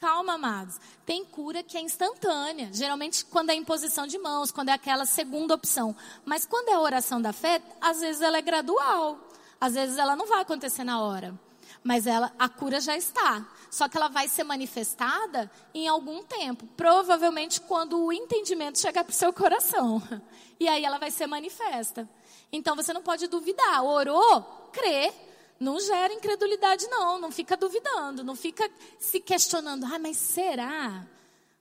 [0.00, 0.78] Calma, amados.
[1.06, 2.68] Tem cura que é instantânea.
[2.72, 5.96] Geralmente quando é imposição de mãos, quando é aquela segunda opção.
[6.24, 9.18] Mas quando é a oração da fé, às vezes ela é gradual.
[9.60, 11.34] Às vezes ela não vai acontecer na hora.
[11.82, 13.46] Mas ela, a cura já está.
[13.70, 16.66] Só que ela vai ser manifestada em algum tempo.
[16.76, 20.02] Provavelmente quando o entendimento chegar para o seu coração.
[20.58, 22.08] E aí ela vai ser manifesta.
[22.50, 23.84] Então você não pode duvidar.
[23.84, 25.12] Orou, crê,
[25.58, 27.18] não gera incredulidade, não.
[27.18, 29.84] Não fica duvidando, não fica se questionando.
[29.84, 31.06] Ah, mas será?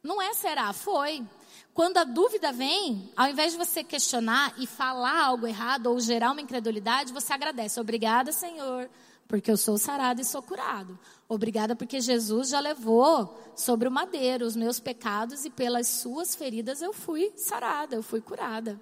[0.04, 1.26] Não é será, foi.
[1.74, 6.32] Quando a dúvida vem, ao invés de você questionar e falar algo errado ou gerar
[6.32, 7.80] uma incredulidade, você agradece.
[7.80, 8.89] Obrigada, Senhor,
[9.28, 10.98] porque eu sou sarado e sou curado.
[11.28, 16.82] Obrigada porque Jesus já levou sobre o madeiro os meus pecados e pelas suas feridas
[16.82, 18.80] eu fui sarada, eu fui curada.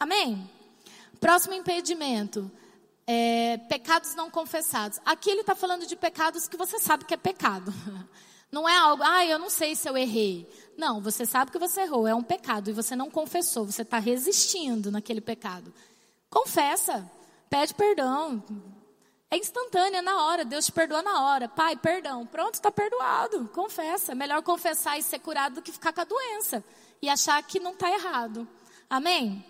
[0.00, 0.50] Amém?
[1.20, 2.50] Próximo impedimento
[3.06, 5.00] é, pecados não confessados.
[5.04, 7.72] Aqui ele está falando de pecados que você sabe que é pecado.
[8.50, 10.46] Não é algo, ah, eu não sei se eu errei.
[10.76, 13.98] Não, você sabe que você errou, é um pecado e você não confessou, você está
[13.98, 15.72] resistindo naquele pecado.
[16.28, 17.10] Confessa,
[17.48, 18.44] pede perdão.
[19.30, 21.48] É instantânea na hora, Deus te perdoa na hora.
[21.48, 23.48] Pai, perdão, pronto, está perdoado.
[23.54, 24.14] Confessa.
[24.14, 26.62] Melhor confessar e ser curado do que ficar com a doença
[27.00, 28.46] e achar que não está errado.
[28.90, 29.42] Amém?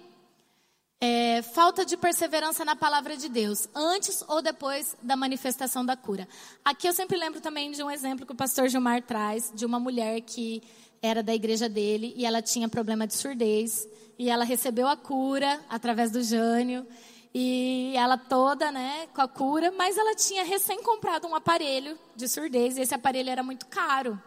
[1.04, 6.28] É, falta de perseverança na palavra de Deus, antes ou depois da manifestação da cura.
[6.64, 9.80] Aqui eu sempre lembro também de um exemplo que o pastor Gilmar traz, de uma
[9.80, 10.62] mulher que
[11.02, 13.84] era da igreja dele e ela tinha problema de surdez.
[14.16, 16.86] E ela recebeu a cura através do Jânio.
[17.34, 22.28] E ela toda, né, com a cura, mas ela tinha recém comprado um aparelho de
[22.28, 24.22] surdez e esse aparelho era muito caro.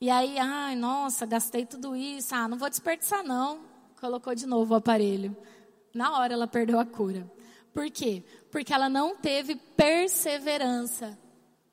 [0.00, 3.60] E aí, ai, nossa, gastei tudo isso, ah, não vou desperdiçar não.
[4.00, 5.36] Colocou de novo o aparelho.
[5.96, 7.26] Na hora ela perdeu a cura.
[7.72, 8.22] Por quê?
[8.50, 11.18] Porque ela não teve perseverança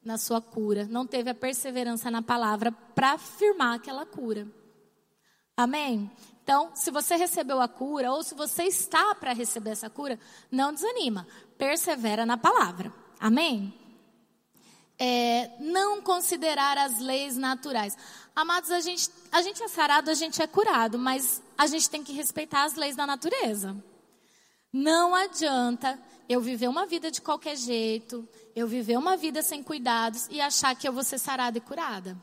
[0.03, 4.47] na sua cura, não teve a perseverança na palavra para afirmar aquela cura.
[5.57, 6.09] Amém?
[6.41, 10.17] Então, se você recebeu a cura ou se você está para receber essa cura,
[10.49, 12.93] não desanima, persevera na palavra.
[13.19, 13.73] Amém?
[14.97, 17.97] É, não considerar as leis naturais.
[18.33, 22.03] Amados, a gente, a gente é sarado, a gente é curado, mas a gente tem
[22.03, 23.75] que respeitar as leis da natureza.
[24.73, 30.27] Não adianta eu viver uma vida de qualquer jeito, eu viver uma vida sem cuidados
[30.31, 32.17] e achar que eu vou ser sarada e curada.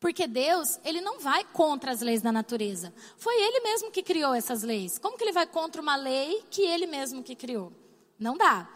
[0.00, 2.92] Porque Deus, ele não vai contra as leis da natureza.
[3.16, 4.98] Foi ele mesmo que criou essas leis.
[4.98, 7.72] Como que ele vai contra uma lei que ele mesmo que criou?
[8.18, 8.68] Não dá.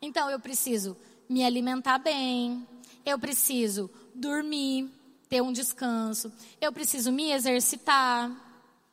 [0.00, 0.96] Então eu preciso
[1.28, 2.66] me alimentar bem,
[3.04, 4.90] eu preciso dormir,
[5.28, 8.30] ter um descanso, eu preciso me exercitar,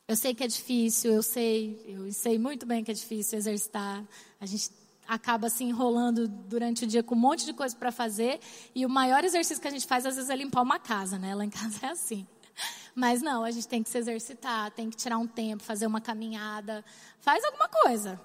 [0.07, 4.03] eu sei que é difícil, eu sei, eu sei muito bem que é difícil exercitar.
[4.39, 4.69] A gente
[5.07, 8.39] acaba se enrolando durante o dia com um monte de coisa para fazer.
[8.73, 11.33] E o maior exercício que a gente faz, às vezes, é limpar uma casa, né?
[11.33, 12.27] Lá em casa é assim.
[12.93, 15.99] Mas não, a gente tem que se exercitar, tem que tirar um tempo, fazer uma
[15.99, 16.85] caminhada.
[17.19, 18.21] Faz alguma coisa.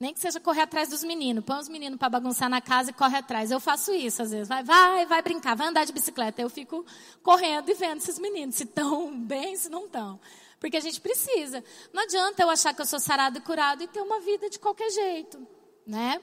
[0.00, 1.44] Nem que seja correr atrás dos meninos.
[1.44, 3.50] Põe os meninos para bagunçar na casa e corre atrás.
[3.50, 4.48] Eu faço isso às vezes.
[4.48, 6.40] Vai, vai, vai brincar, vai andar de bicicleta.
[6.42, 6.84] Eu fico
[7.22, 10.20] correndo e vendo esses meninos, se estão bem, se não estão.
[10.58, 11.62] Porque a gente precisa.
[11.92, 14.58] Não adianta eu achar que eu sou sarado e curado e ter uma vida de
[14.58, 15.46] qualquer jeito,
[15.86, 16.20] né?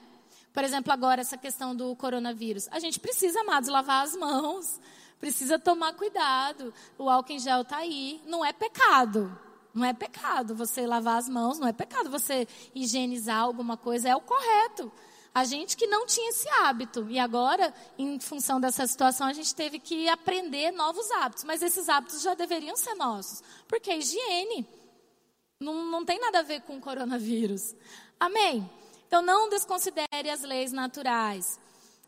[0.52, 2.68] Por exemplo, agora essa questão do coronavírus.
[2.70, 4.80] A gente precisa, amados, lavar as mãos.
[5.18, 6.72] Precisa tomar cuidado.
[6.98, 8.22] O álcool em gel está aí.
[8.26, 9.38] Não é pecado.
[9.76, 14.16] Não é pecado você lavar as mãos, não é pecado você higienizar alguma coisa, é
[14.16, 14.90] o correto.
[15.36, 17.06] A gente que não tinha esse hábito.
[17.10, 21.44] E agora, em função dessa situação, a gente teve que aprender novos hábitos.
[21.44, 23.42] Mas esses hábitos já deveriam ser nossos.
[23.68, 24.66] Porque é higiene.
[25.60, 27.74] Não, não tem nada a ver com o coronavírus.
[28.18, 28.66] Amém?
[29.06, 31.60] Então, não desconsidere as leis naturais.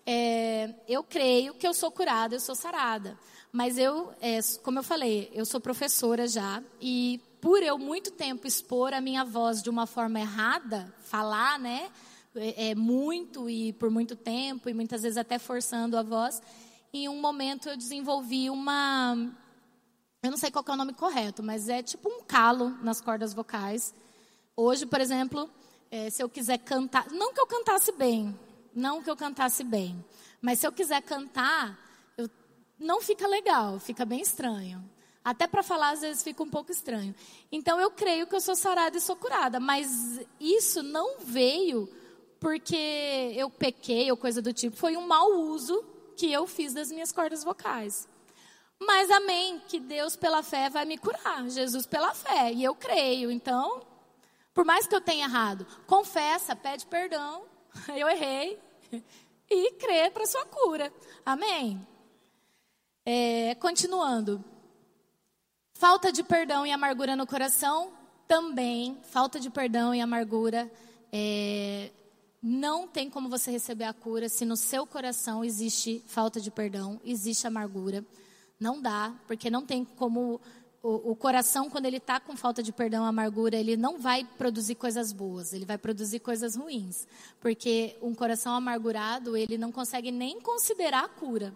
[0.06, 3.14] É, eu creio que eu sou curada, eu sou sarada.
[3.52, 6.62] Mas eu, é, como eu falei, eu sou professora já.
[6.80, 11.90] E por eu muito tempo expor a minha voz de uma forma errada, falar, né?
[12.34, 16.42] É, é, muito e por muito tempo, e muitas vezes até forçando a voz,
[16.92, 19.16] em um momento eu desenvolvi uma.
[20.22, 23.32] Eu não sei qual é o nome correto, mas é tipo um calo nas cordas
[23.32, 23.94] vocais.
[24.56, 25.48] Hoje, por exemplo,
[25.90, 27.10] é, se eu quiser cantar.
[27.10, 28.38] Não que eu cantasse bem,
[28.74, 30.04] não que eu cantasse bem,
[30.40, 31.78] mas se eu quiser cantar,
[32.16, 32.28] eu,
[32.78, 34.84] não fica legal, fica bem estranho.
[35.24, 37.14] Até para falar, às vezes fica um pouco estranho.
[37.52, 39.60] Então, eu creio que eu sou sarada e sou curada.
[39.60, 41.86] Mas isso não veio
[42.40, 44.76] porque eu pequei ou coisa do tipo.
[44.76, 45.84] Foi um mau uso
[46.16, 48.08] que eu fiz das minhas cordas vocais.
[48.80, 51.48] Mas amém, que Deus pela fé vai me curar.
[51.48, 52.52] Jesus pela fé.
[52.52, 53.30] E eu creio.
[53.30, 53.82] Então,
[54.54, 57.44] por mais que eu tenha errado, confessa, pede perdão.
[57.94, 58.58] Eu errei.
[59.50, 60.92] E crê para sua cura.
[61.24, 61.80] Amém?
[63.02, 64.44] É, continuando.
[65.72, 67.90] Falta de perdão e amargura no coração,
[68.26, 70.70] também, falta de perdão e amargura,
[71.10, 71.90] é,
[72.42, 77.00] não tem como você receber a cura se no seu coração existe falta de perdão,
[77.04, 78.04] existe amargura.
[78.60, 80.40] Não dá, porque não tem como.
[80.80, 84.76] O, o coração, quando ele está com falta de perdão amargura, ele não vai produzir
[84.76, 87.06] coisas boas, ele vai produzir coisas ruins.
[87.40, 91.52] Porque um coração amargurado, ele não consegue nem considerar a cura.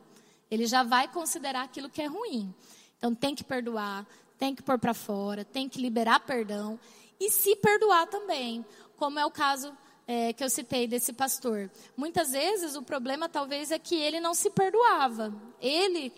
[0.50, 2.52] Ele já vai considerar aquilo que é ruim.
[2.98, 4.06] Então tem que perdoar,
[4.38, 6.78] tem que pôr para fora, tem que liberar perdão
[7.18, 8.64] e se perdoar também,
[8.96, 9.72] como é o caso
[10.12, 11.70] é, que eu citei desse pastor.
[11.96, 15.34] Muitas vezes o problema talvez é que ele não se perdoava.
[15.58, 16.12] Ele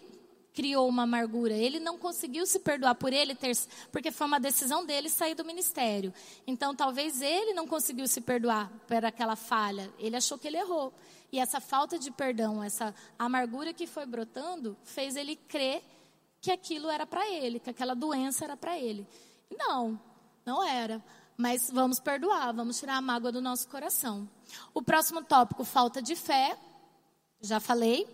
[0.52, 1.54] criou uma amargura.
[1.54, 3.56] Ele não conseguiu se perdoar por ele ter,
[3.92, 6.12] porque foi uma decisão dele sair do ministério.
[6.44, 9.88] Então, talvez ele não conseguiu se perdoar por aquela falha.
[9.96, 10.92] Ele achou que ele errou.
[11.30, 15.84] E essa falta de perdão, essa amargura que foi brotando, fez ele crer
[16.40, 19.06] que aquilo era para ele, que aquela doença era para ele.
[19.56, 20.00] Não,
[20.44, 21.00] não era.
[21.36, 24.28] Mas vamos perdoar, vamos tirar a mágoa do nosso coração.
[24.72, 26.56] O próximo tópico, falta de fé,
[27.40, 28.06] já falei.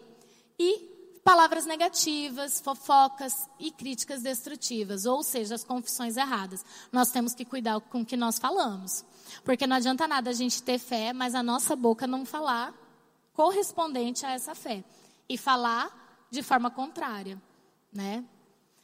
[0.59, 6.65] E palavras negativas, fofocas e críticas destrutivas, ou seja, as confissões erradas.
[6.91, 9.05] Nós temos que cuidar com o que nós falamos.
[9.45, 12.75] Porque não adianta nada a gente ter fé, mas a nossa boca não falar
[13.35, 14.83] correspondente a essa fé.
[15.29, 17.41] E falar de forma contrária
[17.93, 18.25] né?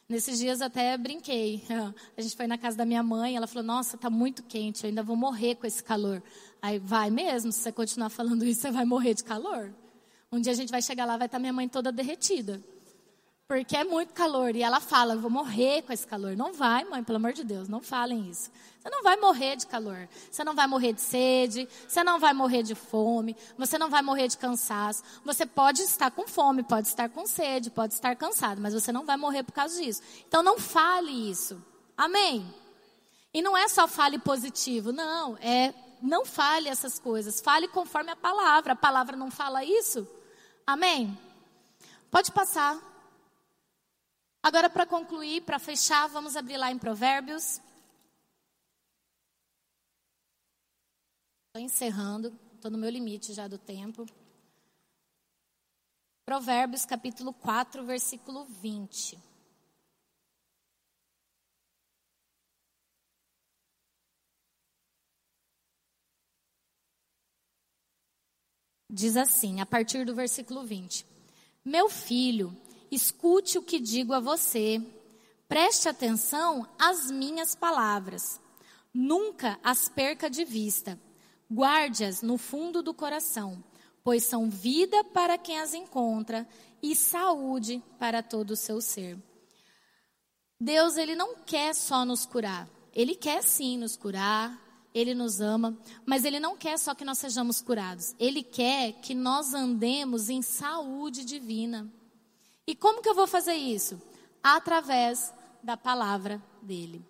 [0.09, 1.63] Nesses dias até brinquei.
[2.15, 4.87] A gente foi na casa da minha mãe, ela falou: "Nossa, tá muito quente, eu
[4.89, 6.23] ainda vou morrer com esse calor".
[6.61, 9.73] Aí vai mesmo, se você continuar falando isso, você vai morrer de calor.
[10.31, 12.61] Um dia a gente vai chegar lá, vai estar tá minha mãe toda derretida.
[13.47, 14.55] Porque é muito calor.
[14.55, 16.35] E ela fala, vou morrer com esse calor.
[16.35, 18.51] Não vai, mãe, pelo amor de Deus, não falem isso.
[18.81, 20.09] Você não vai morrer de calor.
[20.29, 21.67] Você não vai morrer de sede.
[21.87, 23.37] Você não vai morrer de fome.
[23.57, 25.01] Você não vai morrer de cansaço.
[25.23, 29.05] Você pode estar com fome, pode estar com sede, pode estar cansado, mas você não
[29.05, 30.01] vai morrer por causa disso.
[30.27, 31.63] Então não fale isso.
[31.95, 32.45] Amém?
[33.33, 35.37] E não é só fale positivo, não.
[35.37, 37.39] É não fale essas coisas.
[37.39, 38.73] Fale conforme a palavra.
[38.73, 40.07] A palavra não fala isso.
[40.65, 41.17] Amém?
[42.11, 42.77] Pode passar.
[44.47, 47.59] Agora, para concluir, para fechar, vamos abrir lá em Provérbios.
[51.47, 54.05] Estou encerrando, estou no meu limite já do tempo.
[56.25, 59.19] Provérbios capítulo 4, versículo 20.
[68.89, 71.05] Diz assim, a partir do versículo 20:
[71.65, 72.55] Meu filho,
[72.91, 74.81] escute o que digo a você.
[75.47, 78.39] Preste atenção às minhas palavras.
[78.93, 80.99] Nunca as perca de vista.
[81.51, 83.63] Guarde-as no fundo do coração,
[84.03, 86.47] pois são vida para quem as encontra
[86.81, 89.17] e saúde para todo o seu ser.
[90.59, 92.67] Deus, ele não quer só nos curar.
[92.97, 94.59] Ele quer sim nos curar,
[94.91, 98.15] Ele nos ama, mas Ele não quer só que nós sejamos curados.
[98.19, 101.87] Ele quer que nós andemos em saúde divina.
[102.67, 103.99] E como que eu vou fazer isso?
[104.43, 107.03] Através da palavra dele.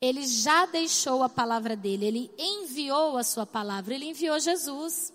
[0.00, 5.12] Ele já deixou a palavra dele, ele enviou a sua palavra, ele enviou Jesus.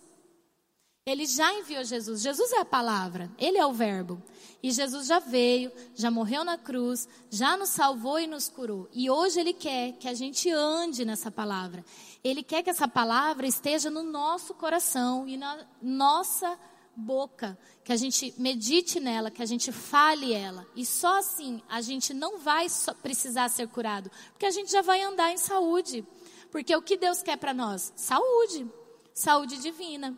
[1.07, 2.21] Ele já enviou Jesus.
[2.21, 4.21] Jesus é a palavra, ele é o Verbo.
[4.61, 8.89] E Jesus já veio, já morreu na cruz, já nos salvou e nos curou.
[8.91, 11.85] E hoje ele quer que a gente ande nessa palavra.
[12.23, 16.57] Ele quer que essa palavra esteja no nosso coração e na nossa
[16.95, 20.65] boca, que a gente medite nela, que a gente fale ela.
[20.75, 22.67] E só assim a gente não vai
[23.01, 26.05] precisar ser curado, porque a gente já vai andar em saúde.
[26.51, 27.91] Porque o que Deus quer para nós?
[27.95, 28.65] Saúde,
[29.13, 30.17] saúde divina.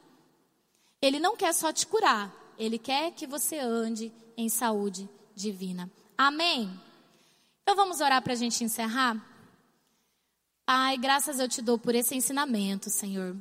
[1.02, 5.92] Ele não quer só te curar, ele quer que você ande em saúde divina.
[6.18, 6.70] Amém?
[7.62, 9.22] Então vamos orar para a gente encerrar?
[10.66, 13.36] Pai, graças eu te dou por esse ensinamento, Senhor.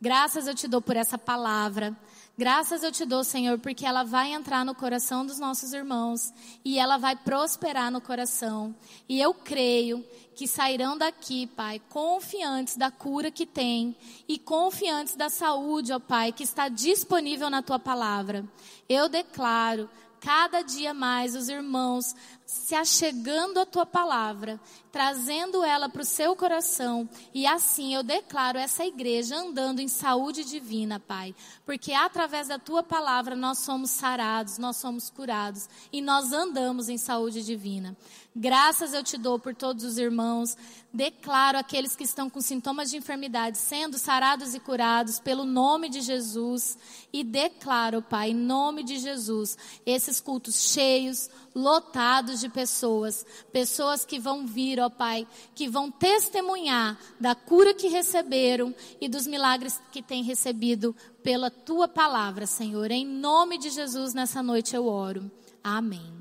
[0.00, 1.96] Graças eu te dou por essa palavra.
[2.36, 6.32] Graças eu te dou, Senhor, porque ela vai entrar no coração dos nossos irmãos
[6.64, 8.74] e ela vai prosperar no coração.
[9.06, 10.02] E eu creio
[10.34, 13.94] que sairão daqui, Pai, confiantes da cura que tem
[14.26, 18.44] e confiantes da saúde, ó Pai, que está disponível na tua palavra.
[18.88, 22.14] Eu declaro cada dia mais os irmãos
[22.46, 27.08] se achegando à tua palavra, trazendo ela para o seu coração.
[27.32, 31.34] E assim eu declaro essa igreja andando em saúde divina, Pai.
[31.64, 36.98] Porque através da tua palavra nós somos sarados, nós somos curados e nós andamos em
[36.98, 37.96] saúde divina.
[38.34, 40.56] Graças eu te dou por todos os irmãos.
[40.90, 46.00] Declaro aqueles que estão com sintomas de enfermidade sendo sarados e curados pelo nome de
[46.00, 46.78] Jesus.
[47.12, 54.18] E declaro, Pai, em nome de Jesus, esses cultos cheios, lotados de pessoas, pessoas que
[54.18, 60.02] vão vir, ó Pai, que vão testemunhar da cura que receberam e dos milagres que
[60.02, 62.90] têm recebido pela tua palavra, Senhor.
[62.90, 65.30] Em nome de Jesus, nessa noite eu oro.
[65.62, 66.12] Amém.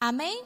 [0.00, 0.44] Amém?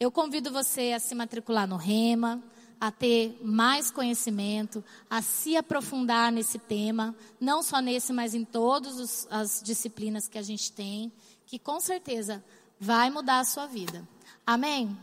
[0.00, 2.42] Eu convido você a se matricular no Rema,
[2.80, 9.26] a ter mais conhecimento, a se aprofundar nesse tema, não só nesse, mas em todas
[9.30, 11.12] as disciplinas que a gente tem,
[11.44, 12.44] que com certeza
[12.80, 14.06] vai mudar a sua vida.
[14.46, 14.96] Amém?